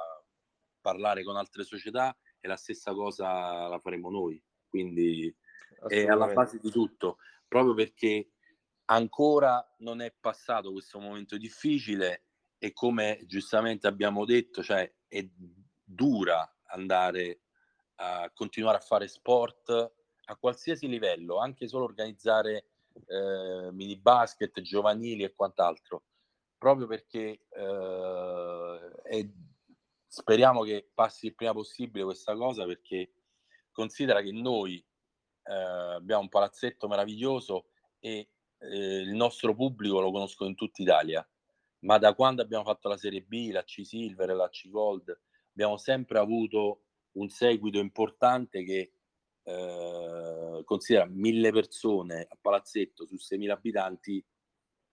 parlare 0.81 1.23
con 1.23 1.37
altre 1.37 1.64
società 1.64 2.17
e 2.41 2.49
la 2.49 2.57
stessa 2.57 2.93
cosa 2.93 3.69
la 3.69 3.79
faremo 3.79 4.11
noi. 4.11 4.43
Quindi 4.69 5.35
è 5.87 6.07
alla 6.07 6.33
base 6.33 6.59
di 6.59 6.71
tutto, 6.71 7.19
proprio 7.47 7.75
perché 7.75 8.33
ancora 8.87 9.64
non 9.79 10.00
è 10.00 10.14
passato 10.19 10.73
questo 10.73 10.99
momento 10.99 11.37
difficile 11.37 12.25
e 12.64 12.73
come 12.73 13.19
giustamente 13.26 13.88
abbiamo 13.88 14.25
detto, 14.25 14.62
cioè 14.62 14.88
è 15.09 15.28
dura 15.83 16.49
andare 16.66 17.40
a 17.97 18.31
continuare 18.33 18.76
a 18.76 18.81
fare 18.81 19.09
sport 19.09 19.71
a 20.26 20.37
qualsiasi 20.37 20.87
livello, 20.87 21.38
anche 21.38 21.66
solo 21.66 21.83
organizzare 21.83 22.66
eh, 23.09 23.73
mini 23.73 23.97
basket, 23.99 24.61
giovanili 24.61 25.25
e 25.25 25.35
quant'altro, 25.35 26.04
proprio 26.57 26.87
perché 26.87 27.47
eh, 27.50 28.90
è, 29.02 29.28
speriamo 30.07 30.62
che 30.62 30.88
passi 30.95 31.26
il 31.26 31.35
prima 31.35 31.52
possibile 31.52 32.04
questa 32.04 32.37
cosa 32.37 32.64
perché 32.64 33.11
considera 33.73 34.23
che 34.23 34.31
noi 34.31 34.76
eh, 34.76 35.52
abbiamo 35.52 36.23
un 36.23 36.28
palazzetto 36.28 36.87
meraviglioso 36.87 37.71
e 37.99 38.28
eh, 38.59 39.00
il 39.00 39.14
nostro 39.14 39.52
pubblico 39.52 39.99
lo 39.99 40.12
conosco 40.12 40.45
in 40.45 40.54
tutta 40.54 40.81
Italia, 40.81 41.28
ma 41.82 41.98
da 41.98 42.14
quando 42.14 42.42
abbiamo 42.42 42.64
fatto 42.64 42.88
la 42.88 42.96
Serie 42.96 43.22
B, 43.22 43.50
la 43.50 43.64
C 43.64 43.84
Silver 43.84 44.30
e 44.30 44.34
la 44.34 44.48
C 44.48 44.68
Gold, 44.68 45.18
abbiamo 45.50 45.76
sempre 45.76 46.18
avuto 46.18 46.84
un 47.12 47.28
seguito 47.28 47.78
importante 47.78 48.64
che 48.64 48.92
eh, 49.44 50.62
considera 50.64 51.06
mille 51.06 51.50
persone 51.50 52.26
a 52.28 52.38
palazzetto 52.40 53.06
su 53.06 53.16
6.000 53.16 53.50
abitanti. 53.50 54.24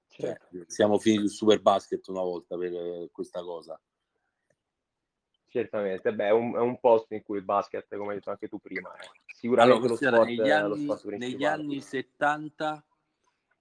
Cioè, 0.07 0.25
certo. 0.25 0.63
siamo 0.65 0.97
finiti 0.97 1.27
sul 1.27 1.37
Super 1.37 1.61
Basket 1.61 2.07
una 2.07 2.21
volta 2.21 2.57
per 2.57 3.09
questa 3.11 3.41
cosa. 3.41 3.79
Certamente, 5.47 6.13
beh, 6.13 6.27
è 6.27 6.31
un, 6.31 6.55
è 6.55 6.59
un, 6.59 6.79
posto 6.79 7.13
in 7.13 7.23
cui 7.23 7.37
il 7.37 7.43
basket, 7.43 7.87
come 7.95 8.09
hai 8.09 8.15
detto 8.15 8.29
anche 8.29 8.47
tu 8.47 8.59
prima, 8.59 8.91
sicuramente 9.25 9.87
allora, 9.87 9.87
lo 9.87 9.95
sport, 9.95 10.27
negli 10.27 10.49
anni, 10.51 10.85
lo 10.85 10.95
sport 10.95 11.15
negli 11.15 11.43
anni 11.43 11.81
70 11.81 12.85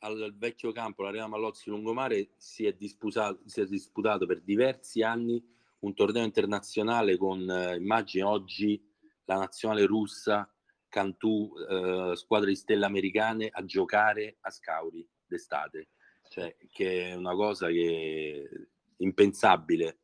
al 0.00 0.34
vecchio 0.36 0.72
campo, 0.72 1.02
l'Arena 1.02 1.26
Mallozzi 1.26 1.70
Lungomare, 1.70 2.30
si 2.36 2.66
è, 2.66 2.72
disputato, 2.72 3.40
si 3.46 3.60
è 3.60 3.66
disputato 3.66 4.26
per 4.26 4.40
diversi 4.42 5.02
anni 5.02 5.42
un 5.80 5.94
torneo 5.94 6.24
internazionale 6.24 7.16
con, 7.16 7.48
eh, 7.48 7.76
immagini 7.76 8.22
oggi, 8.22 8.82
la 9.24 9.36
nazionale 9.36 9.86
russa, 9.86 10.52
Cantù, 10.88 11.52
eh, 11.68 12.12
squadra 12.16 12.48
di 12.48 12.56
stelle 12.56 12.86
americane 12.86 13.48
a 13.50 13.64
giocare 13.64 14.38
a 14.40 14.50
Scauri 14.50 15.06
d'estate, 15.26 15.90
cioè, 16.30 16.56
che 16.70 17.10
è 17.10 17.14
una 17.14 17.34
cosa 17.34 17.68
che 17.68 18.48
è 18.50 19.02
impensabile. 19.02 20.00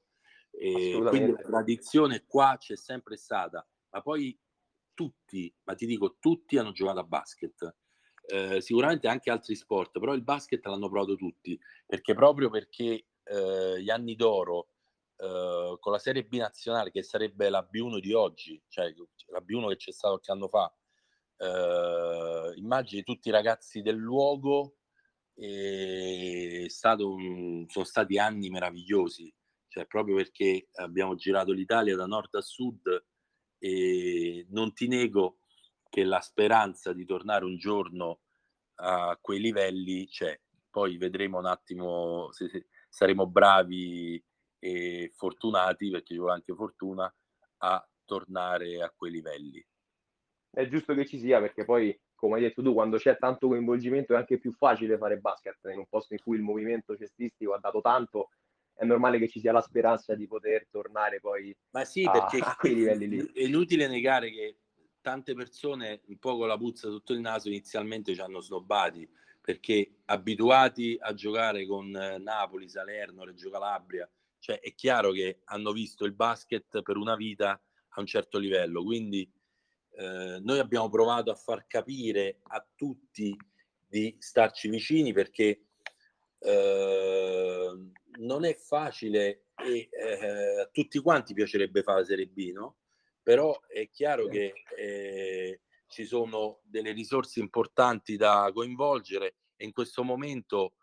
E 0.51 1.03
quindi 1.09 1.33
la 1.33 1.39
tradizione 1.39 2.25
qua 2.27 2.57
c'è 2.59 2.77
sempre 2.77 3.17
stata, 3.17 3.67
ma 3.91 4.03
poi 4.03 4.39
tutti, 4.93 5.53
ma 5.65 5.75
ti 5.75 5.87
dico, 5.87 6.17
tutti 6.21 6.59
hanno 6.59 6.73
giocato 6.73 7.01
a 7.01 7.05
basket 7.05 7.75
eh, 8.27 8.61
sicuramente 8.61 9.09
anche 9.09 9.31
altri 9.31 9.55
sport, 9.55 9.99
però 9.99 10.15
il 10.15 10.23
basket 10.23 10.65
l'hanno 10.67 10.89
provato 10.89 11.17
tutti, 11.17 11.59
perché 11.87 12.15
proprio 12.15 12.51
perché 12.51 13.07
eh, 13.23 13.83
gli 13.83 13.91
anni 13.91 14.15
d'oro 14.15 14.69
eh, 15.17 15.77
con 15.79 15.93
la 15.93 15.99
Serie 15.99 16.25
B 16.25 16.37
nazionale, 16.37 16.91
che 16.91 17.03
sarebbe 17.03 17.49
la 17.49 17.67
B1 17.71 17.99
di 17.99 18.13
oggi, 18.13 18.61
cioè 18.69 18.93
la 19.29 19.41
B1 19.41 19.69
che 19.69 19.77
c'è 19.77 19.93
stato 19.93 20.15
qualche 20.21 20.33
anno 20.33 20.49
fa, 20.49 20.75
eh, 21.37 22.53
immagini 22.57 23.03
tutti 23.03 23.29
i 23.29 23.33
ragazzi 23.33 23.83
del 23.83 23.97
luogo, 23.97 24.77
è 25.37 26.65
stato 26.69 27.13
un, 27.13 27.67
sono 27.69 27.85
stati 27.85 28.19
anni 28.19 28.51
meravigliosi, 28.51 29.33
cioè 29.69 29.87
proprio 29.87 30.17
perché 30.17 30.69
abbiamo 30.75 31.17
girato 31.17 31.51
l'Italia 31.53 31.97
da 31.97 32.07
nord 32.07 32.33
a 32.35 32.41
sud 32.41 33.05
e 33.59 34.47
non 34.51 34.73
ti 34.73 34.87
nego 34.87 35.41
che 35.95 36.03
la 36.03 36.19
speranza 36.19 36.93
di 36.93 37.05
tornare 37.05 37.45
un 37.45 37.57
giorno 37.57 38.23
a 38.81 39.17
quei 39.21 39.39
livelli 39.39 40.09
c'è. 40.09 40.37
Poi 40.69 40.97
vedremo 40.97 41.39
un 41.39 41.47
attimo 41.47 42.33
se, 42.33 42.49
se 42.49 42.67
saremo 42.89 43.29
bravi 43.29 44.21
e 44.59 45.13
fortunati, 45.15 45.91
perché 45.91 46.15
ci 46.15 46.19
vuole 46.19 46.33
anche 46.33 46.53
fortuna, 46.53 47.15
a 47.59 47.89
tornare 48.05 48.83
a 48.83 48.93
quei 48.93 49.13
livelli. 49.13 49.65
È 50.51 50.67
giusto 50.67 50.95
che 50.95 51.07
ci 51.07 51.17
sia, 51.21 51.39
perché 51.39 51.65
poi, 51.65 51.97
come 52.17 52.35
hai 52.35 52.41
detto 52.41 52.61
tu, 52.61 52.75
quando 52.75 52.97
c'è 52.97 53.17
tanto 53.17 53.47
coinvolgimento 53.47 54.15
è 54.15 54.17
anche 54.17 54.39
più 54.39 54.51
facile 54.51 54.99
fare 54.99 55.19
basket. 55.19 55.59
In 55.71 55.79
un 55.79 55.87
posto 55.89 56.15
in 56.15 56.21
cui 56.25 56.35
il 56.37 56.43
movimento 56.43 56.97
cestistico 56.97 57.55
ha 57.55 57.61
dato 57.61 57.81
tanto, 57.81 58.31
è 58.75 58.85
normale 58.85 59.21
che 59.21 59.29
ci 59.29 59.39
sia 59.39 59.53
la 59.53 59.63
speranza 59.63 60.17
di 60.17 60.27
poter 60.27 60.67
tornare 60.69 61.21
poi 61.21 61.57
Ma 61.71 61.85
sì, 61.85 62.03
perché 62.11 62.39
a 62.43 62.57
quei 62.57 62.75
livelli 62.75 63.09
lì. 63.09 63.33
È 63.33 63.43
inutile 63.43 63.87
negare 63.87 64.33
che 64.33 64.54
tante 65.05 65.35
persone 65.35 66.01
un 66.07 66.17
po' 66.17 66.39
con 66.39 66.49
la 66.49 66.57
puzza 66.57 66.89
sotto 66.89 67.13
il 67.13 67.21
naso 67.21 67.49
inizialmente 67.49 68.15
ci 68.15 68.23
hanno 68.23 68.41
snobbati 68.41 69.07
perché 69.39 69.97
abituati 70.07 70.97
a 70.99 71.13
giocare 71.13 71.67
con 71.67 71.95
eh, 71.95 72.17
Napoli, 72.17 72.71
Salerno, 72.71 73.25
Reggio 73.25 73.51
Calabria, 73.51 74.11
cioè 74.39 74.59
è 74.61 74.75
chiaro 74.75 75.13
che 75.13 75.41
hanno 75.45 75.73
visto 75.73 76.07
il 76.07 76.15
basket 76.15 76.81
per 76.81 76.97
una 76.97 77.17
vita 77.17 77.51
a 77.51 78.01
un 78.01 78.07
certo 78.07 78.39
livello, 78.39 78.83
quindi 78.83 79.31
eh, 79.97 80.39
noi 80.41 80.59
abbiamo 80.59 80.89
provato 80.89 81.31
a 81.31 81.35
far 81.35 81.67
capire 81.67 82.41
a 82.45 82.67
tutti 82.75 83.37
di 83.87 84.17
starci 84.19 84.71
vicini 84.71 85.13
perché 85.13 85.67
eh, 86.39 87.91
non 88.21 88.45
è 88.47 88.55
facile 88.55 89.49
e 89.55 89.89
eh, 89.91 90.61
a 90.63 90.69
tutti 90.73 90.99
quanti 91.01 91.35
piacerebbe 91.35 91.83
fare 91.83 92.01
la 92.01 92.07
Serie 92.07 92.27
B, 92.27 92.51
no? 92.53 92.77
Però 93.25 93.59
è 93.67 93.89
chiaro 93.89 94.29
che 94.29 94.53
eh, 94.77 95.63
ci 95.87 96.05
sono 96.05 96.61
delle 96.63 96.93
risorse 96.93 97.41
importanti 97.41 98.17
da 98.17 98.51
coinvolgere 98.53 99.37
e 99.57 99.65
in 99.65 99.73
questo 99.73 100.05
momento 100.05 100.75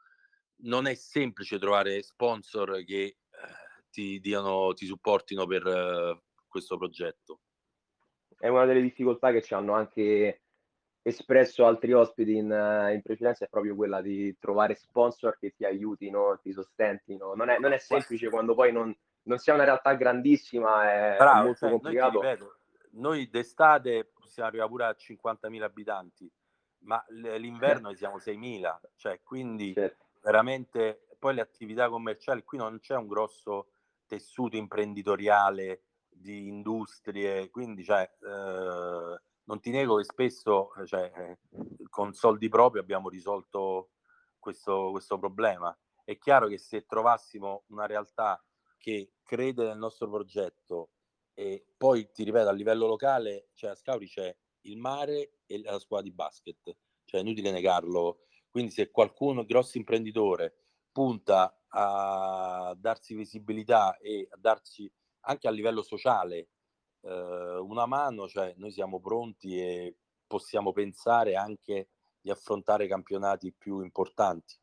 non 0.64 0.88
è 0.88 0.96
semplice 0.96 1.60
trovare 1.60 2.02
sponsor 2.02 2.84
che 2.84 3.04
eh, 3.04 3.16
ti, 3.92 4.20
diano, 4.20 4.74
ti 4.74 4.88
supportino 4.88 5.46
per 5.46 5.68
eh, 5.68 6.22
questo 6.48 6.78
progetto. 6.78 7.42
È 8.40 8.48
una 8.48 8.66
delle 8.66 8.82
difficoltà 8.82 9.32
che 9.32 9.44
ci 9.44 9.54
hanno 9.54 9.74
anche 9.74 10.42
espresso 11.04 11.66
altri 11.66 11.94
ospiti 11.94 12.36
in, 12.36 12.46
in, 12.46 13.02
precedenza 13.04 13.46
è 13.46 13.50
proprio 13.50 13.76
quella 13.76 14.02
di 14.02 14.36
trovare 14.40 14.74
sponsor 14.74 15.38
che 15.38 15.54
ti 15.56 15.64
aiutino, 15.64 16.40
ti 16.42 16.52
sostentino. 16.52 17.36
Non 17.36 17.50
è, 17.50 17.60
non 17.60 17.72
è 17.72 17.78
semplice 17.78 18.30
quando 18.30 18.56
poi 18.56 18.72
non, 18.72 18.96
non 19.24 19.38
sia 19.38 19.54
una 19.54 19.64
realtà 19.64 19.94
grandissima, 19.94 20.92
è 20.92 21.16
Bravo, 21.18 21.44
molto 21.46 21.60
cioè, 21.60 21.70
complicato. 21.70 22.22
Noi, 22.22 22.30
ripeto, 22.30 22.56
noi 22.92 23.30
d'estate 23.30 24.12
possiamo 24.14 24.50
arrivare 24.50 24.70
pure 24.70 24.86
a 24.86 24.96
50.000 24.98 25.62
abitanti, 25.62 26.32
ma 26.80 27.04
l'inverno 27.10 27.94
siamo 27.96 28.18
6.000, 28.18 28.80
cioè 28.96 29.22
quindi 29.24 29.74
certo. 29.74 30.06
veramente 30.22 31.06
poi 31.20 31.36
le 31.36 31.42
attività 31.42 31.88
commerciali, 31.88 32.44
qui 32.44 32.58
non 32.58 32.80
c'è 32.80 32.96
un 32.96 33.08
grosso 33.08 33.68
tessuto 34.08 34.58
imprenditoriale 34.58 35.84
di 36.10 36.48
industrie, 36.48 37.50
quindi 37.52 37.84
cioè, 37.84 38.10
eh, 38.22 39.22
non 39.44 39.60
ti 39.60 39.70
nego 39.70 39.98
che 39.98 40.04
spesso 40.04 40.72
cioè, 40.86 41.38
con 41.90 42.14
soldi 42.14 42.50
propri 42.50 42.80
abbiamo 42.80 43.08
risolto 43.08 43.92
questo, 44.40 44.90
questo 44.92 45.18
problema. 45.20 45.78
È 46.04 46.18
chiaro 46.18 46.48
che 46.48 46.58
se 46.58 46.86
trovassimo 46.86 47.64
una 47.68 47.86
realtà 47.86 48.44
che 48.82 49.14
crede 49.24 49.64
nel 49.64 49.78
nostro 49.78 50.10
progetto 50.10 50.90
e 51.34 51.66
poi 51.78 52.12
ti 52.12 52.24
ripeto 52.24 52.50
a 52.50 52.52
livello 52.52 52.88
locale, 52.88 53.50
cioè 53.54 53.70
a 53.70 53.76
Scauri 53.76 54.08
c'è 54.08 54.36
il 54.62 54.78
mare 54.78 55.38
e 55.46 55.62
la 55.62 55.80
squadra 55.80 56.10
di 56.10 56.14
basket, 56.14 56.76
cioè 57.06 57.20
è 57.20 57.24
inutile 57.24 57.52
negarlo. 57.52 58.26
Quindi 58.50 58.72
se 58.72 58.92
qualcuno, 58.92 59.46
grosso 59.46 59.78
imprenditore, 59.78 60.56
punta 60.92 61.64
a 61.70 62.76
darsi 62.78 63.16
visibilità 63.16 63.98
e 63.98 64.28
a 64.30 64.38
darci 64.38 64.92
anche 65.22 65.48
a 65.48 65.52
livello 65.52 65.84
sociale 65.84 66.50
eh, 67.02 67.58
una 67.58 67.86
mano, 67.86 68.28
cioè 68.28 68.54
noi 68.58 68.72
siamo 68.72 69.00
pronti 69.00 69.58
e 69.58 69.98
possiamo 70.28 70.72
pensare 70.72 71.36
anche 71.36 71.90
di 72.20 72.30
affrontare 72.30 72.88
campionati 72.88 73.54
più 73.54 73.82
importanti. 73.82 74.60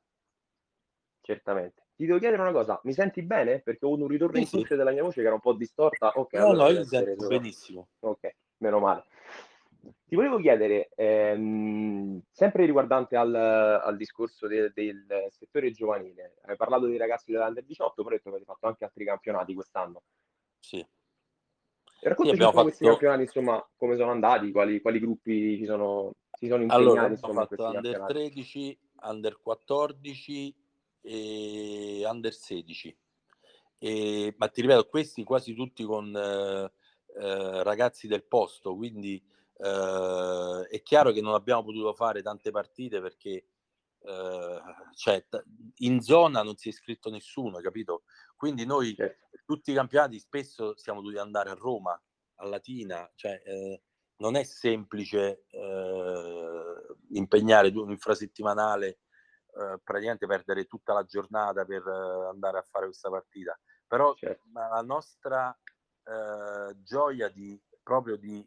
Certamente. 1.21 1.88
Ti 1.99 2.07
devo 2.07 2.21
chiedere 2.21 2.41
una 2.41 2.53
cosa, 2.53 2.81
mi 2.85 2.93
senti 2.93 3.23
bene? 3.23 3.59
Perché 3.59 3.85
ho 3.85 3.89
avuto 3.89 4.05
un 4.05 4.09
ritorno 4.09 4.37
Sì, 4.37 4.57
in 4.57 4.65
sì. 4.65 4.75
della 4.77 4.93
mia 4.93 5.03
voce 5.03 5.21
che 5.21 5.27
era 5.27 5.35
un 5.35 5.41
po' 5.41 5.53
distorta. 5.53 6.13
Ok, 6.15 6.35
No, 6.35 6.51
allora 6.51 6.69
no, 6.69 6.71
io 6.71 6.81
essere 6.83 7.05
sento 7.07 7.23
solo- 7.25 7.37
benissimo. 7.37 7.89
Ok, 7.99 8.35
meno 8.59 8.79
male. 8.79 9.05
Ti 10.07 10.15
volevo 10.15 10.39
chiedere, 10.39 10.91
ehm, 10.95 12.21
sempre 12.31 12.67
riguardante 12.67 13.17
al, 13.17 13.35
al 13.35 13.97
discorso 13.97 14.47
de- 14.47 14.71
del 14.73 15.27
settore 15.31 15.73
giovanile, 15.73 16.37
hai 16.43 16.57
parlato 16.57 16.87
dei 16.87 16.99
ragazzi 16.99 17.33
dell'Under 17.33 17.65
18, 17.65 17.95
però 18.05 18.11
hai 18.11 18.17
detto 18.17 18.31
che 18.31 18.37
avete 18.37 18.45
fatto 18.53 18.67
anche 18.69 18.85
altri 18.85 19.05
campionati 19.05 19.55
quest'anno. 19.55 20.03
Sì. 20.61 20.87
Raccontaci 22.01 22.31
abbiamo 22.37 22.51
un 22.51 22.57
po' 22.57 22.63
questi 22.63 22.85
fatto- 22.85 22.91
campionati, 22.97 23.23
insomma, 23.23 23.69
come 23.77 23.97
sono 23.97 24.13
andati, 24.13 24.53
quali, 24.53 24.81
quali 24.81 25.01
gruppi 25.01 25.57
ci 25.57 25.65
sono, 25.65 26.13
si 26.31 26.47
sono 26.47 26.63
impegnati, 26.63 26.87
Allora, 26.89 27.07
insomma, 27.09 27.47
questi 27.47 27.65
under 27.67 27.83
campionati. 27.83 28.13
13, 28.13 28.79
under 29.03 29.41
14 29.43 30.55
e 31.09 32.03
under 32.07 32.35
16. 32.35 32.95
E, 33.79 34.35
ma 34.37 34.49
ti 34.49 34.61
ripeto, 34.61 34.87
questi 34.89 35.25
quasi 35.25 35.55
tutti 35.55 35.85
con 35.85 36.15
eh, 36.15 36.73
eh, 37.19 37.63
ragazzi 37.63 38.07
del 38.07 38.25
posto, 38.25 38.77
quindi 38.77 39.23
eh, 39.57 40.67
è 40.69 40.83
chiaro 40.83 41.13
che 41.13 41.23
non 41.23 41.33
abbiamo 41.33 41.65
potuto 41.65 41.95
fare 41.95 42.21
tante 42.21 42.51
partite 42.51 43.01
perché 43.01 43.47
eh, 44.01 44.61
cioè, 44.95 45.25
in 45.79 46.01
zona 46.03 46.43
non 46.43 46.57
si 46.57 46.69
è 46.69 46.73
iscritto 46.73 47.11
nessuno, 47.11 47.59
capito? 47.61 48.03
Quindi 48.37 48.67
noi 48.67 48.95
Certo. 48.95 49.29
tutti 49.47 49.71
i 49.71 49.75
campionati 49.75 50.19
spesso 50.19 50.77
siamo 50.77 51.01
dovuti 51.01 51.19
andare 51.19 51.49
a 51.49 51.55
Roma, 51.55 51.99
a 52.37 52.47
Latina, 52.47 53.11
cioè 53.15 53.41
eh, 53.45 53.83
non 54.17 54.37
è 54.37 54.43
semplice 54.43 55.45
eh, 55.49 56.97
impegnare 57.13 57.69
un 57.69 57.91
infrasettimanale, 57.91 58.99
eh, 59.59 59.79
praticamente 59.83 60.27
perdere 60.27 60.67
tutta 60.67 60.93
la 60.93 61.05
giornata 61.05 61.65
per 61.65 61.87
andare 61.87 62.59
a 62.59 62.63
fare 62.63 62.87
questa 62.87 63.11
partita. 63.11 63.59
Però 63.87 64.15
Certo. 64.15 64.45
la 64.53 64.83
nostra 64.83 65.59
eh, 66.05 66.83
gioia 66.83 67.29
di 67.29 67.61
proprio 67.83 68.17
di 68.17 68.47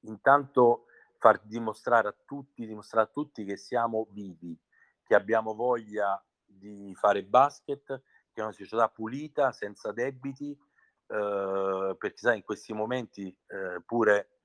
intanto 0.00 0.86
far 1.18 1.40
dimostrare 1.44 2.08
a 2.08 2.16
tutti, 2.24 2.66
dimostrare 2.66 3.06
a 3.06 3.10
tutti 3.10 3.44
che 3.44 3.56
siamo 3.56 4.08
vivi, 4.10 4.60
che 5.04 5.14
abbiamo 5.14 5.54
voglia 5.54 6.20
di 6.44 6.92
fare 6.96 7.24
basket, 7.24 7.84
che 7.86 8.40
è 8.40 8.42
una 8.42 8.52
società 8.52 8.88
pulita, 8.88 9.52
senza 9.52 9.92
debiti, 9.92 10.50
eh, 10.50 11.96
perché 11.98 12.16
sai, 12.16 12.38
in 12.38 12.42
questi 12.42 12.72
momenti 12.72 13.28
eh, 13.46 13.80
pure 13.84 14.40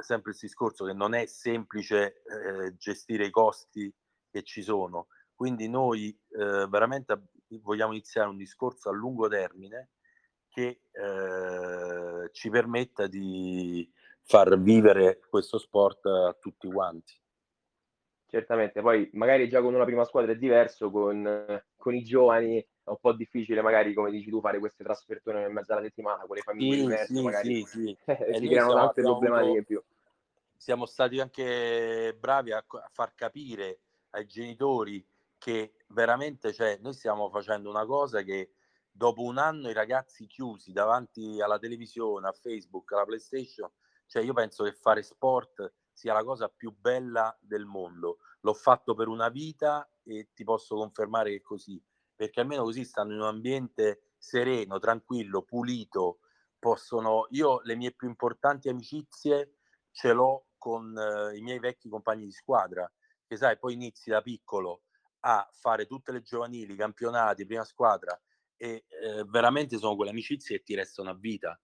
sempre 0.00 0.32
il 0.32 0.38
discorso 0.40 0.84
che 0.84 0.92
non 0.92 1.14
è 1.14 1.26
semplice 1.26 2.22
eh, 2.22 2.76
gestire 2.76 3.26
i 3.26 3.30
costi 3.30 3.94
che 4.30 4.42
ci 4.42 4.62
sono. 4.62 5.08
Quindi 5.36 5.68
noi 5.68 6.18
eh, 6.30 6.66
veramente 6.66 7.28
vogliamo 7.60 7.92
iniziare 7.92 8.28
un 8.30 8.38
discorso 8.38 8.88
a 8.88 8.92
lungo 8.92 9.28
termine 9.28 9.90
che 10.48 10.80
eh, 10.90 12.30
ci 12.32 12.48
permetta 12.48 13.06
di 13.06 13.88
far 14.22 14.58
vivere 14.58 15.20
questo 15.28 15.58
sport 15.58 16.06
a 16.06 16.34
tutti 16.40 16.66
quanti. 16.68 17.14
Certamente, 18.28 18.80
poi 18.80 19.10
magari 19.12 19.48
già 19.48 19.60
con 19.60 19.74
una 19.74 19.84
prima 19.84 20.04
squadra 20.04 20.32
è 20.32 20.36
diverso, 20.36 20.90
con, 20.90 21.62
con 21.76 21.94
i 21.94 22.02
giovani 22.02 22.58
è 22.58 22.88
un 22.90 22.98
po' 22.98 23.12
difficile 23.12 23.60
magari, 23.60 23.92
come 23.92 24.10
dici 24.10 24.30
tu, 24.30 24.40
fare 24.40 24.58
queste 24.58 24.82
trasfertone 24.82 25.40
nel 25.40 25.52
mezzo 25.52 25.72
alla 25.72 25.82
settimana, 25.82 26.24
con 26.24 26.36
le 26.36 26.42
famiglie 26.42 26.76
Sì, 26.76 26.82
diverse, 26.82 27.14
sì, 27.14 27.22
magari 27.22 27.54
sì, 27.54 27.64
sì. 27.64 27.98
eh, 28.06 28.34
si 28.34 28.40
noi 28.40 28.48
creano 28.48 28.74
tante 28.74 29.02
problematiche 29.02 29.58
in 29.58 29.64
più. 29.64 29.82
siamo 30.56 30.86
stati 30.86 31.20
anche 31.20 32.16
bravi 32.18 32.52
a, 32.52 32.58
a 32.66 32.90
far 32.90 33.14
capire 33.14 33.80
ai 34.10 34.26
genitori 34.26 35.06
che 35.38 35.74
veramente 35.88 36.52
cioè, 36.52 36.78
noi 36.80 36.94
stiamo 36.94 37.30
facendo 37.30 37.70
una 37.70 37.84
cosa 37.86 38.22
che 38.22 38.52
dopo 38.90 39.22
un 39.22 39.38
anno 39.38 39.68
i 39.68 39.74
ragazzi 39.74 40.26
chiusi 40.26 40.72
davanti 40.72 41.40
alla 41.40 41.58
televisione, 41.58 42.28
a 42.28 42.32
Facebook, 42.32 42.92
alla 42.92 43.04
PlayStation, 43.04 43.70
cioè 44.06 44.22
io 44.22 44.32
penso 44.32 44.64
che 44.64 44.72
fare 44.72 45.02
sport 45.02 45.72
sia 45.92 46.12
la 46.12 46.24
cosa 46.24 46.48
più 46.48 46.74
bella 46.74 47.36
del 47.40 47.66
mondo. 47.66 48.18
L'ho 48.40 48.54
fatto 48.54 48.94
per 48.94 49.08
una 49.08 49.28
vita 49.28 49.88
e 50.02 50.30
ti 50.32 50.44
posso 50.44 50.76
confermare 50.76 51.30
che 51.30 51.36
è 51.36 51.40
così, 51.42 51.82
perché 52.14 52.40
almeno 52.40 52.62
così 52.62 52.84
stanno 52.84 53.12
in 53.12 53.20
un 53.20 53.26
ambiente 53.26 54.12
sereno, 54.16 54.78
tranquillo, 54.78 55.42
pulito, 55.42 56.20
possono 56.58 57.26
io 57.30 57.60
le 57.62 57.76
mie 57.76 57.92
più 57.92 58.08
importanti 58.08 58.68
amicizie 58.68 59.58
ce 59.90 60.12
l'ho 60.12 60.46
con 60.58 60.96
eh, 60.96 61.36
i 61.36 61.40
miei 61.42 61.58
vecchi 61.58 61.88
compagni 61.88 62.24
di 62.24 62.32
squadra, 62.32 62.90
che 63.26 63.36
sai, 63.36 63.58
poi 63.58 63.74
inizi 63.74 64.10
da 64.10 64.22
piccolo 64.22 64.85
a 65.28 65.48
fare 65.52 65.86
tutte 65.86 66.12
le 66.12 66.22
giovanili, 66.22 66.76
campionati, 66.76 67.44
prima 67.44 67.64
squadra 67.64 68.18
e 68.56 68.84
eh, 68.88 69.24
veramente 69.26 69.76
sono 69.76 69.96
quelle 69.96 70.12
amicizie 70.12 70.58
che 70.58 70.62
ti 70.62 70.74
restano 70.76 71.10
a 71.10 71.14
vita. 71.14 71.60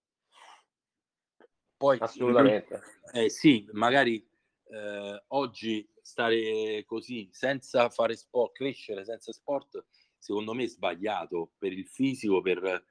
Poi 1.76 1.98
Assolutamente. 2.00 2.82
eh, 3.12 3.30
sì, 3.30 3.68
magari 3.72 4.28
eh, 4.68 5.24
oggi 5.28 5.88
stare 6.00 6.82
così 6.84 7.28
senza 7.30 7.88
fare 7.88 8.16
sport, 8.16 8.56
crescere 8.56 9.04
senza 9.04 9.32
sport, 9.32 9.84
secondo 10.18 10.54
me 10.54 10.64
è 10.64 10.68
sbagliato 10.68 11.52
per 11.56 11.72
il 11.72 11.86
fisico, 11.86 12.42
per, 12.42 12.84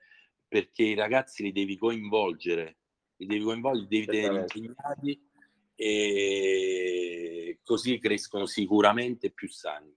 perché 0.47 0.83
i 0.83 0.95
ragazzi 0.95 1.43
li 1.43 1.51
devi 1.51 1.77
coinvolgere, 1.77 2.77
li 3.17 3.25
devi 3.25 3.43
coinvolgere, 3.43 3.87
li 3.89 4.05
devi 4.05 4.21
tenere 4.21 4.47
impegnati 4.53 5.29
e 5.75 7.59
così 7.61 7.99
crescono 7.99 8.45
sicuramente 8.45 9.31
più 9.31 9.49
sani. 9.49 9.93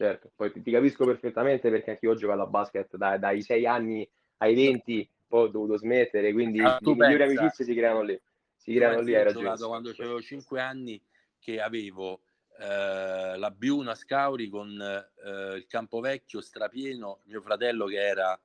Certo, 0.00 0.30
poi 0.34 0.50
ti, 0.50 0.62
ti 0.62 0.70
capisco 0.70 1.04
perfettamente 1.04 1.68
perché 1.68 1.90
anche 1.90 2.06
io 2.06 2.14
gioco 2.14 2.32
alla 2.32 2.46
basket 2.46 2.96
da- 2.96 3.18
dai 3.18 3.42
6 3.42 3.66
anni 3.66 4.08
ai 4.38 4.54
20, 4.54 5.06
poi 5.28 5.42
ho 5.42 5.48
dovuto 5.48 5.76
smettere, 5.76 6.32
quindi 6.32 6.58
Ah, 6.62 6.78
le 6.80 6.94
migliori 6.94 7.22
amicizie 7.22 7.66
si 7.66 7.74
creano 7.74 8.00
lì. 8.00 8.18
Si 8.56 8.72
creano 8.72 9.02
lì, 9.02 9.14
hai 9.14 9.24
ragione. 9.24 9.58
quando 9.58 9.90
avevo 9.90 10.22
5 10.22 10.58
anni 10.58 10.98
che 11.38 11.60
avevo 11.60 12.22
eh, 12.58 13.36
la 13.36 13.50
B1 13.50 13.90
a 13.90 13.94
Scauri 13.94 14.48
con 14.48 14.70
eh, 14.80 15.56
il 15.56 15.66
Campovecchio 15.66 16.40
strapieno, 16.40 17.20
mio 17.24 17.42
fratello 17.42 17.84
che 17.84 18.00
era 18.02 18.40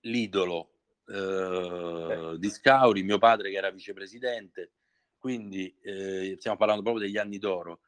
l'idolo 0.00 0.70
eh, 1.08 2.36
di 2.38 2.48
Scauri, 2.48 3.02
mio 3.02 3.18
padre 3.18 3.50
che 3.50 3.56
era 3.58 3.70
vicepresidente, 3.70 4.70
quindi 5.18 5.76
eh, 5.82 6.36
stiamo 6.38 6.56
parlando 6.56 6.82
proprio 6.82 7.04
degli 7.04 7.18
anni 7.18 7.36
d'oro. 7.36 7.80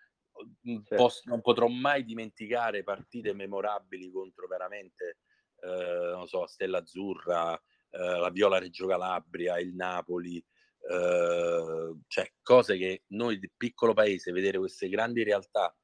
Mm, 0.68 0.76
Certo. 0.82 0.96
Pos- 0.96 1.24
non 1.24 1.40
potrò 1.40 1.66
mai 1.68 2.04
dimenticare 2.04 2.82
partite 2.82 3.32
memorabili 3.32 4.10
contro 4.10 4.46
veramente, 4.46 5.18
eh, 5.60 6.10
non 6.12 6.26
so, 6.26 6.46
Stella 6.46 6.78
Azzurra, 6.78 7.54
eh, 7.90 7.98
la 7.98 8.30
Viola 8.30 8.58
Reggio 8.58 8.86
Calabria, 8.86 9.58
il 9.58 9.74
Napoli, 9.74 10.36
eh, 10.38 11.94
cioè 12.06 12.32
cose 12.42 12.76
che 12.76 13.04
noi 13.08 13.38
di 13.38 13.50
piccolo 13.56 13.94
paese, 13.94 14.32
vedere 14.32 14.58
queste 14.58 14.88
grandi 14.88 15.22
realtà, 15.22 15.74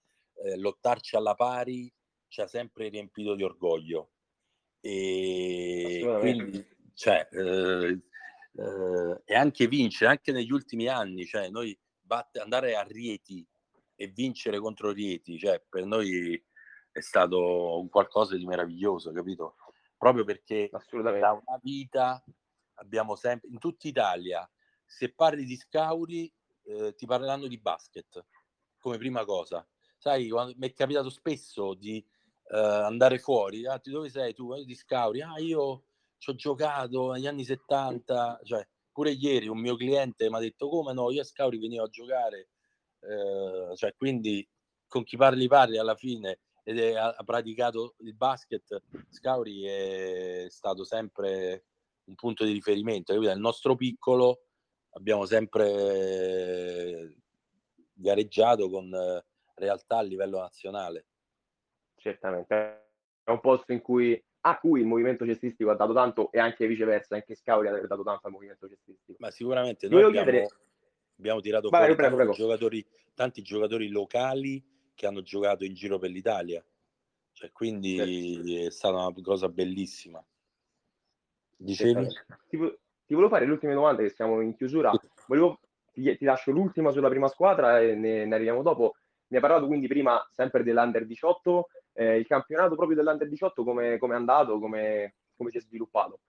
eh, 0.44 0.58
lottarci 0.58 1.16
alla 1.16 1.34
pari, 1.34 1.92
ci 2.28 2.40
ha 2.40 2.46
sempre 2.46 2.88
riempito 2.88 3.34
di 3.34 3.42
orgoglio. 3.42 4.12
E 4.80 6.00
quindi, 6.18 6.66
cioè, 6.94 7.28
eh, 7.30 8.00
eh, 8.54 9.22
e 9.24 9.34
anche 9.34 9.66
vincere, 9.68 10.10
anche 10.10 10.32
negli 10.32 10.50
ultimi 10.50 10.88
anni, 10.88 11.24
cioè 11.24 11.48
noi 11.50 11.78
batte- 12.00 12.40
andare 12.40 12.74
a 12.74 12.82
Rieti 12.82 13.46
e 14.02 14.08
vincere 14.08 14.58
contro 14.58 14.90
Rieti, 14.90 15.38
cioè 15.38 15.62
per 15.68 15.84
noi 15.84 16.44
è 16.90 17.00
stato 17.00 17.78
un 17.78 17.88
qualcosa 17.88 18.36
di 18.36 18.44
meraviglioso, 18.44 19.12
capito? 19.12 19.54
Proprio 19.96 20.24
perché 20.24 20.68
Assolutamente. 20.72 21.24
da 21.24 21.32
una 21.32 21.58
vita 21.62 22.22
abbiamo 22.74 23.14
sempre 23.14 23.48
in 23.48 23.58
tutta 23.58 23.86
Italia 23.86 24.48
se 24.84 25.14
parli 25.14 25.44
di 25.44 25.56
Scauri 25.56 26.32
eh, 26.64 26.94
ti 26.96 27.06
parleranno 27.06 27.46
di 27.46 27.58
basket 27.58 28.26
come 28.78 28.98
prima 28.98 29.24
cosa. 29.24 29.66
Sai 29.96 30.28
quando, 30.28 30.54
mi 30.56 30.66
è 30.66 30.72
capitato 30.72 31.08
spesso 31.08 31.74
di 31.74 32.04
eh, 32.48 32.58
andare 32.58 33.20
fuori 33.20 33.64
ah, 33.66 33.80
dove 33.84 34.08
sei 34.10 34.34
tu? 34.34 34.52
"Eh, 34.52 34.64
di 34.64 34.74
Scauri. 34.74 35.22
Ah 35.22 35.38
io 35.38 35.84
ci 36.18 36.30
ho 36.30 36.34
giocato 36.34 37.12
negli 37.12 37.28
anni 37.28 37.44
70 37.44 38.40
cioè 38.42 38.66
pure 38.90 39.12
ieri 39.12 39.46
un 39.46 39.58
mio 39.58 39.76
cliente 39.76 40.28
mi 40.28 40.36
ha 40.36 40.40
detto 40.40 40.68
come 40.68 40.92
no? 40.92 41.12
Io 41.12 41.20
a 41.20 41.24
Scauri 41.24 41.58
venivo 41.58 41.84
a 41.84 41.88
giocare 41.88 42.48
eh, 43.02 43.76
cioè 43.76 43.94
quindi 43.96 44.46
con 44.86 45.02
chi 45.04 45.16
parli 45.16 45.48
parli 45.48 45.78
alla 45.78 45.94
fine 45.94 46.40
ed 46.64 46.78
è, 46.78 46.94
ha 46.94 47.22
praticato 47.24 47.94
il 47.98 48.14
basket 48.14 48.82
Scauri 49.08 49.64
è 49.64 50.46
stato 50.48 50.84
sempre 50.84 51.64
un 52.04 52.14
punto 52.14 52.44
di 52.44 52.52
riferimento. 52.52 53.12
Capito? 53.12 53.32
Nel 53.32 53.40
nostro 53.40 53.74
piccolo 53.74 54.44
abbiamo 54.90 55.24
sempre 55.26 57.16
gareggiato 57.92 58.68
con 58.68 58.90
realtà 59.54 59.98
a 59.98 60.02
livello 60.02 60.38
nazionale. 60.38 61.06
Certamente. 61.96 62.90
È 63.24 63.30
un 63.30 63.40
posto 63.40 63.72
in 63.72 63.80
cui, 63.80 64.20
a 64.40 64.58
cui 64.58 64.80
il 64.80 64.86
movimento 64.86 65.24
cestistico 65.24 65.70
ha 65.70 65.76
dato 65.76 65.92
tanto 65.92 66.30
e 66.32 66.40
anche 66.40 66.66
viceversa, 66.66 67.14
anche 67.14 67.34
Scauri 67.34 67.68
ha 67.68 67.86
dato 67.86 68.02
tanto 68.02 68.26
al 68.26 68.32
movimento 68.32 68.68
cestistico. 68.68 69.16
Ma 69.18 69.30
sicuramente 69.30 69.88
noi 69.88 70.02
abbiamo, 70.02 70.30
chiedere- 70.30 70.48
abbiamo 71.22 71.40
tirato 71.40 71.68
Vai, 71.68 71.80
fuori 71.80 71.94
prego, 71.94 72.16
tanti, 72.16 72.32
prego. 72.32 72.32
Giocatori, 72.32 72.86
tanti 73.14 73.42
giocatori 73.42 73.88
locali 73.88 74.62
che 74.94 75.06
hanno 75.06 75.22
giocato 75.22 75.64
in 75.64 75.74
giro 75.74 75.98
per 75.98 76.10
l'Italia. 76.10 76.62
Cioè, 77.32 77.52
quindi 77.52 77.96
certo. 77.96 78.66
è 78.66 78.70
stata 78.70 79.06
una 79.06 79.14
cosa 79.22 79.48
bellissima. 79.48 80.22
Dicevi? 81.56 82.06
Ti, 82.48 82.58
ti 83.06 83.14
volevo 83.14 83.28
fare 83.28 83.46
le 83.46 83.52
ultime 83.52 83.74
domande, 83.74 84.02
che 84.02 84.10
siamo 84.10 84.40
in 84.40 84.54
chiusura. 84.54 84.92
Volevo, 85.28 85.60
ti, 85.92 86.16
ti 86.16 86.24
lascio 86.24 86.50
l'ultima 86.50 86.90
sulla 86.90 87.08
prima 87.08 87.28
squadra 87.28 87.80
e 87.80 87.94
ne, 87.94 88.26
ne 88.26 88.34
arriviamo 88.34 88.62
dopo. 88.62 88.96
Mi 89.28 89.38
ha 89.38 89.40
parlato 89.40 89.66
quindi 89.66 89.86
prima 89.86 90.22
sempre 90.30 90.62
dell'Under 90.62 91.06
18, 91.06 91.68
eh, 91.94 92.18
il 92.18 92.26
campionato 92.26 92.74
proprio 92.74 92.96
dell'Under 92.96 93.28
18 93.28 93.64
come 93.64 93.96
è 93.96 94.12
andato, 94.12 94.58
come 94.58 95.14
si 95.48 95.56
è 95.56 95.60
sviluppato? 95.60 96.20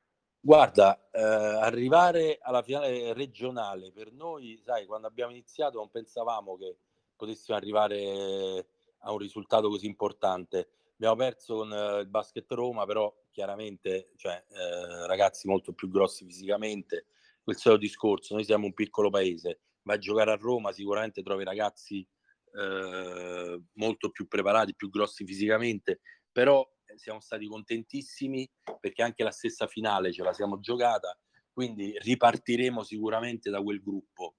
Guarda, 0.45 1.08
eh, 1.10 1.21
arrivare 1.21 2.38
alla 2.41 2.62
finale 2.62 3.13
regionale 3.13 3.93
per 3.93 4.12
noi, 4.12 4.60
sai, 4.62 4.86
quando 4.86 5.08
abbiamo 5.08 5.32
iniziato 5.32 5.77
non 5.77 5.89
pensavamo 5.89 6.58
che 6.58 6.79
potessimo 7.15 7.56
arrivare 7.56 8.67
a 9.03 9.12
un 9.13 9.19
risultato 9.19 9.69
così 9.69 9.86
importante. 9.86 10.67
Abbiamo 10.95 11.15
perso 11.15 11.56
con 11.56 11.71
eh, 11.71 11.99
il 12.01 12.10
Basket 12.10 12.51
Roma, 12.51 12.86
però 12.86 13.10
chiaramente, 13.32 14.12
cioè, 14.17 14.43
eh, 14.49 15.08
ragazzi 15.08 15.47
molto 15.47 15.71
più 15.71 15.89
grossi 15.89 16.25
fisicamente, 16.25 17.06
quel 17.41 17.56
solo 17.56 17.77
discorso, 17.77 18.34
noi 18.34 18.43
siamo 18.43 18.65
un 18.65 18.73
piccolo 18.73 19.10
paese, 19.10 19.62
vai 19.84 19.95
a 19.95 19.99
giocare 19.99 20.32
a 20.34 20.36
Roma 20.36 20.73
sicuramente 20.73 21.23
trovi 21.23 21.45
ragazzi 21.45 22.06
eh, 22.51 23.62
molto 23.75 24.10
più 24.10 24.27
preparati, 24.27 24.75
più 24.75 24.89
grossi 24.89 25.23
fisicamente, 25.23 26.01
però 26.34 26.69
siamo 26.95 27.19
stati 27.19 27.47
contentissimi 27.47 28.49
perché 28.79 29.03
anche 29.03 29.23
la 29.23 29.32
stessa 29.32 29.67
finale 29.67 30.12
ce 30.12 30.23
la 30.23 30.34
siamo 30.34 30.60
giocata, 30.60 31.17
quindi 31.51 31.97
ripartiremo 31.97 32.84
sicuramente 32.84 33.49
da 33.49 33.62
quel 33.62 33.82
gruppo. 33.82 34.36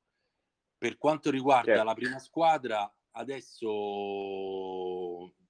Per 0.76 0.98
quanto 0.98 1.30
riguarda 1.30 1.72
certo. 1.72 1.84
la 1.84 1.94
prima 1.94 2.18
squadra, 2.18 2.94
adesso 3.12 3.68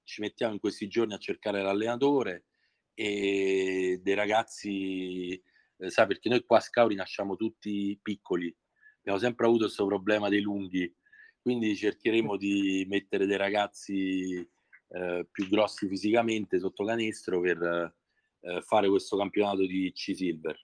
ci 0.04 0.20
mettiamo 0.20 0.52
in 0.52 0.60
questi 0.60 0.86
giorni 0.86 1.14
a 1.14 1.18
cercare 1.18 1.62
l'allenatore 1.62 2.46
e 2.94 4.00
dei 4.02 4.14
ragazzi, 4.14 5.32
eh, 5.32 5.90
sai, 5.90 6.06
perché 6.06 6.28
noi 6.28 6.44
qua 6.44 6.58
a 6.58 6.60
Scauri 6.60 6.94
nasciamo 6.94 7.34
tutti 7.36 7.98
piccoli, 8.00 8.54
abbiamo 8.98 9.18
sempre 9.18 9.46
avuto 9.46 9.64
questo 9.64 9.86
problema 9.86 10.28
dei 10.28 10.40
lunghi, 10.40 10.94
quindi 11.40 11.74
cercheremo 11.76 12.36
di 12.36 12.86
mettere 12.88 13.26
dei 13.26 13.36
ragazzi 13.36 14.48
eh, 14.88 15.26
più 15.30 15.48
grossi 15.48 15.88
fisicamente 15.88 16.58
sotto 16.58 16.84
canestro 16.84 17.40
per 17.40 17.92
eh, 18.40 18.60
fare 18.62 18.88
questo 18.88 19.16
campionato 19.16 19.66
di 19.66 19.90
C-Silver. 19.92 20.58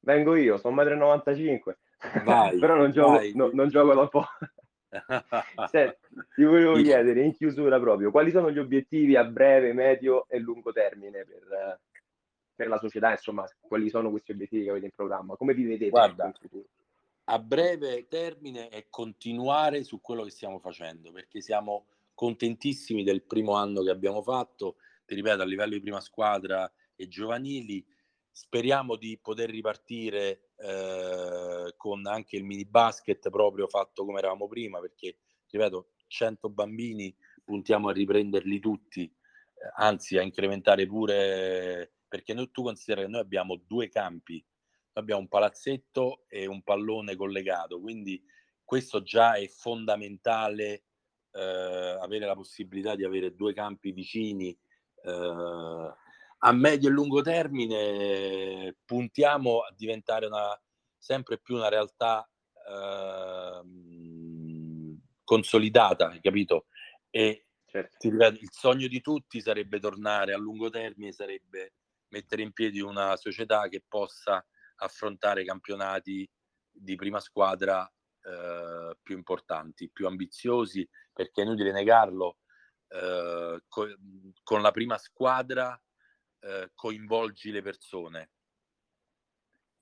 Vengo 0.00 0.34
io, 0.34 0.58
sono 0.58 0.82
1,95 0.82 1.60
m, 1.64 2.24
vai, 2.24 2.58
però 2.58 2.76
non 2.76 2.90
gioco. 2.90 3.20
No, 3.34 3.50
non 3.52 3.68
gioco 3.68 3.94
da 3.94 4.00
un 4.00 4.08
po'. 4.08 4.26
Senti, 5.70 5.96
ti 6.34 6.44
volevo 6.44 6.74
chiedere 6.74 7.22
in 7.22 7.32
chiusura 7.32 7.78
proprio 7.78 8.10
quali 8.10 8.30
sono 8.30 8.50
gli 8.50 8.58
obiettivi 8.58 9.16
a 9.16 9.24
breve, 9.24 9.72
medio 9.72 10.26
e 10.28 10.38
lungo 10.38 10.72
termine 10.72 11.24
per, 11.24 11.80
per 12.54 12.68
la 12.68 12.78
società, 12.78 13.10
insomma, 13.10 13.44
quali 13.60 13.88
sono 13.88 14.10
questi 14.10 14.32
obiettivi 14.32 14.64
che 14.64 14.70
avete 14.70 14.86
in 14.86 14.92
programma? 14.94 15.36
Come 15.36 15.54
vi 15.54 15.64
vedete 15.64 15.90
Guarda, 15.90 16.26
in 16.26 16.34
futuro? 16.34 16.64
A 17.24 17.38
breve 17.38 18.06
termine 18.08 18.68
è 18.68 18.86
continuare 18.90 19.84
su 19.84 20.00
quello 20.00 20.24
che 20.24 20.30
stiamo 20.30 20.58
facendo, 20.58 21.12
perché 21.12 21.40
siamo 21.40 21.86
contentissimi 22.22 23.02
del 23.02 23.24
primo 23.24 23.56
anno 23.56 23.82
che 23.82 23.90
abbiamo 23.90 24.22
fatto, 24.22 24.76
ti 25.04 25.16
ripeto, 25.16 25.42
a 25.42 25.44
livello 25.44 25.72
di 25.72 25.80
prima 25.80 26.00
squadra 26.00 26.72
e 26.94 27.08
giovanili. 27.08 27.84
Speriamo 28.30 28.94
di 28.94 29.18
poter 29.20 29.50
ripartire 29.50 30.50
eh, 30.56 31.74
con 31.76 32.06
anche 32.06 32.36
il 32.36 32.44
mini 32.44 32.64
basket 32.64 33.28
proprio 33.28 33.66
fatto 33.66 34.04
come 34.04 34.20
eravamo 34.20 34.46
prima, 34.46 34.78
perché, 34.78 35.16
ripeto, 35.50 35.94
100 36.06 36.48
bambini 36.48 37.12
puntiamo 37.42 37.88
a 37.88 37.92
riprenderli 37.92 38.60
tutti, 38.60 39.02
eh, 39.02 39.72
anzi 39.78 40.16
a 40.16 40.22
incrementare 40.22 40.86
pure, 40.86 41.92
perché 42.06 42.34
noi, 42.34 42.52
tu 42.52 42.62
consideri 42.62 43.02
che 43.02 43.08
noi 43.08 43.20
abbiamo 43.20 43.60
due 43.66 43.88
campi, 43.88 44.40
abbiamo 44.92 45.22
un 45.22 45.28
palazzetto 45.28 46.26
e 46.28 46.46
un 46.46 46.62
pallone 46.62 47.16
collegato, 47.16 47.80
quindi 47.80 48.22
questo 48.64 49.02
già 49.02 49.34
è 49.34 49.48
fondamentale 49.48 50.84
eh, 51.32 51.98
avere 52.00 52.26
la 52.26 52.34
possibilità 52.34 52.94
di 52.94 53.04
avere 53.04 53.34
due 53.34 53.52
campi 53.52 53.92
vicini 53.92 54.56
eh, 55.04 55.94
a 56.44 56.52
medio 56.52 56.88
e 56.88 56.92
lungo 56.92 57.22
termine 57.22 58.76
puntiamo 58.84 59.60
a 59.60 59.72
diventare 59.76 60.26
una, 60.26 60.60
sempre 60.98 61.38
più 61.38 61.56
una 61.56 61.68
realtà 61.68 62.28
eh, 62.68 63.62
consolidata, 65.24 66.08
hai 66.08 66.20
capito? 66.20 66.66
E 67.10 67.46
certo. 67.66 68.06
il 68.08 68.48
sogno 68.50 68.88
di 68.88 69.00
tutti 69.00 69.40
sarebbe 69.40 69.78
tornare 69.78 70.34
a 70.34 70.38
lungo 70.38 70.68
termine, 70.68 71.12
sarebbe 71.12 71.74
mettere 72.08 72.42
in 72.42 72.52
piedi 72.52 72.80
una 72.80 73.16
società 73.16 73.68
che 73.68 73.82
possa 73.86 74.44
affrontare 74.76 75.44
campionati 75.44 76.28
di 76.70 76.94
prima 76.96 77.20
squadra 77.20 77.90
eh, 78.22 78.96
più 79.02 79.16
importanti, 79.16 79.90
più 79.90 80.06
ambiziosi, 80.06 80.88
perché 81.12 81.42
è 81.42 81.44
inutile 81.44 81.72
negarlo, 81.72 82.38
eh, 82.88 83.62
co- 83.68 83.96
con 84.42 84.62
la 84.62 84.70
prima 84.70 84.98
squadra 84.98 85.80
eh, 86.40 86.70
coinvolgi 86.74 87.50
le 87.50 87.62
persone 87.62 88.30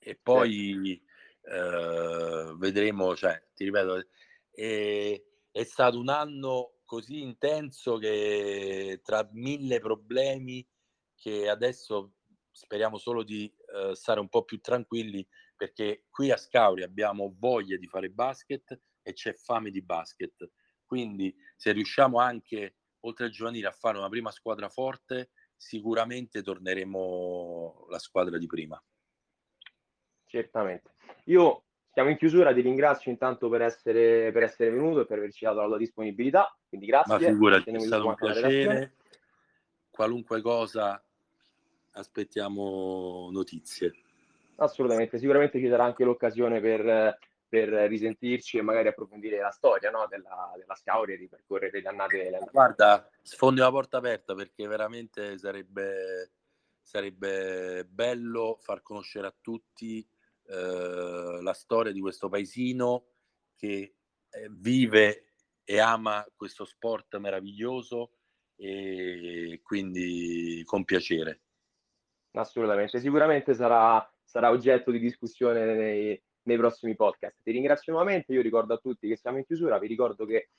e 0.03 0.19
poi 0.21 1.03
certo. 1.43 2.57
vedremo, 2.57 3.15
cioè, 3.15 3.43
ti 3.55 3.65
ripeto, 3.65 4.07
è, 4.51 5.23
è 5.51 5.63
stato 5.65 5.99
un 5.99 6.09
anno 6.09 6.79
così 6.85 7.21
intenso 7.21 7.99
che 7.99 9.01
tra 9.05 9.29
mille 9.33 9.79
problemi 9.79 10.67
che 11.15 11.49
adesso 11.49 12.15
speriamo 12.51 12.99
solo 12.99 13.23
di 13.23 13.53
uh, 13.73 13.93
stare 13.95 14.21
un 14.21 14.29
po' 14.29 14.45
più 14.45 14.61
tranquilli 14.61 15.27
perché 15.57 16.05
qui 16.11 16.31
a 16.31 16.37
Scauri 16.37 16.83
abbiamo 16.83 17.35
voglia 17.39 17.77
di 17.77 17.87
fare 17.87 18.09
basket 18.09 18.81
e 19.03 19.13
c'è 19.13 19.35
fame 19.35 19.71
di 19.71 19.83
basket. 19.83 20.51
Quindi 20.85 21.35
se 21.55 21.73
riusciamo 21.73 22.19
anche, 22.19 22.77
oltre 23.01 23.27
al 23.27 23.31
giovanile, 23.31 23.69
a 23.69 23.73
fare 23.73 23.99
una 23.99 24.09
prima 24.09 24.31
squadra 24.31 24.69
forte, 24.69 25.31
sicuramente 25.55 26.43
torneremo 26.43 27.87
la 27.91 27.99
squadra 27.99 28.39
di 28.39 28.47
prima. 28.47 28.83
Certamente. 30.25 30.95
Io 31.25 31.65
siamo 31.93 32.11
in 32.11 32.17
chiusura, 32.17 32.55
ti 32.55 32.63
ringrazio 32.63 33.11
intanto 33.11 33.49
per 33.49 33.63
essere, 33.63 34.33
per 34.33 34.45
essere 34.45 34.71
venuto 34.71 35.01
e 35.01 35.07
per 35.07 35.19
averci 35.19 35.45
dato 35.45 35.61
la 35.61 35.67
tua 35.67 35.77
disponibilità. 35.77 36.57
Quindi 36.69 36.87
grazie. 36.87 37.13
Ma 37.13 37.19
figurati, 37.19 37.71
è 37.71 37.81
stato 37.81 38.07
un 38.07 38.15
piacere. 38.15 38.95
Qualunque 39.91 40.41
cosa 40.41 41.05
aspettiamo 41.93 43.29
notizie. 43.31 43.93
Assolutamente, 44.57 45.19
sicuramente 45.19 45.59
ci 45.59 45.69
sarà 45.69 45.85
anche 45.85 46.05
l'occasione 46.05 46.61
per, 46.61 47.19
per 47.49 47.69
risentirci 47.69 48.59
e 48.59 48.63
magari 48.63 48.89
approfondire 48.89 49.41
la 49.41 49.51
storia 49.51 49.91
no? 49.91 50.07
della, 50.09 50.53
della 50.57 50.75
Scauri 50.75 51.15
e 51.15 51.17
ripercorrere 51.17 51.81
le 51.81 51.89
annate. 51.89 52.27
Annate. 52.29 52.51
Guarda, 52.53 53.11
sfondi 53.23 53.61
la 53.61 53.71
porta 53.71 53.97
aperta 53.97 54.35
perché 54.35 54.67
veramente 54.67 55.39
sarebbe, 55.39 56.33
sarebbe 56.83 57.87
bello 57.87 58.59
far 58.61 58.83
conoscere 58.83 59.27
a 59.27 59.35
tutti 59.41 60.07
eh, 60.47 61.39
la 61.41 61.53
storia 61.55 61.93
di 61.93 62.01
questo 62.01 62.29
paesino 62.29 63.07
che 63.57 63.95
eh, 64.29 64.49
vive 64.51 65.33
e 65.65 65.79
ama 65.79 66.27
questo 66.37 66.65
sport 66.65 67.17
meraviglioso 67.19 68.13
e 68.57 69.61
quindi 69.63 70.63
con 70.67 70.85
piacere. 70.85 71.41
Assolutamente, 72.33 73.01
sicuramente 73.01 73.55
sarà 73.55 74.09
sarà 74.31 74.51
oggetto 74.51 74.93
di 74.93 75.01
discussione 75.01 75.75
nei, 75.75 76.23
nei 76.43 76.57
prossimi 76.57 76.95
podcast. 76.95 77.43
Ti 77.43 77.51
ringrazio 77.51 77.93
nuovamente, 77.93 78.33
io 78.33 78.43
ricordo 78.43 78.75
a 78.75 78.79
tutti 78.79 79.09
che 79.09 79.17
siamo 79.17 79.39
in 79.39 79.45
chiusura, 79.45 79.79
vi 79.79 79.89
ricordo 79.89 80.25
che 80.25 80.51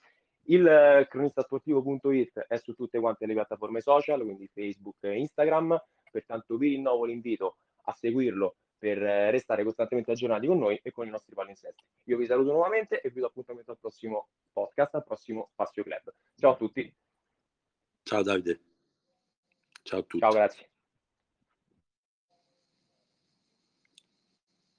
il 0.45 1.07
cronistasportivo.it 1.09 2.39
è 2.47 2.57
su 2.57 2.73
tutte 2.73 2.99
quante 2.99 3.25
le 3.25 3.33
piattaforme 3.33 3.79
social, 3.79 4.21
quindi 4.23 4.49
Facebook 4.53 4.97
e 5.01 5.17
Instagram, 5.19 5.81
pertanto 6.11 6.57
vi 6.57 6.69
rinnovo 6.69 7.05
l'invito 7.05 7.57
a 7.83 7.93
seguirlo 7.93 8.57
per 8.77 8.97
restare 8.97 9.63
costantemente 9.63 10.11
aggiornati 10.11 10.47
con 10.47 10.57
noi 10.57 10.77
e 10.83 10.91
con 10.91 11.07
i 11.07 11.09
nostri 11.09 11.33
palinsesti. 11.33 11.83
Io 12.05 12.17
vi 12.17 12.25
saluto 12.25 12.51
nuovamente 12.51 12.99
e 12.99 13.09
vi 13.09 13.21
do 13.21 13.27
appuntamento 13.27 13.71
al 13.71 13.77
prossimo 13.79 14.29
podcast, 14.51 14.95
al 14.95 15.03
prossimo 15.05 15.49
Spazio 15.51 15.83
Club. 15.83 16.13
Ciao 16.35 16.51
a 16.53 16.55
tutti. 16.57 16.93
Ciao 18.03 18.23
Davide. 18.23 18.59
Ciao 19.83 19.99
a 19.99 20.03
tutti. 20.03 20.19
Ciao, 20.19 20.31
grazie. 20.31 20.70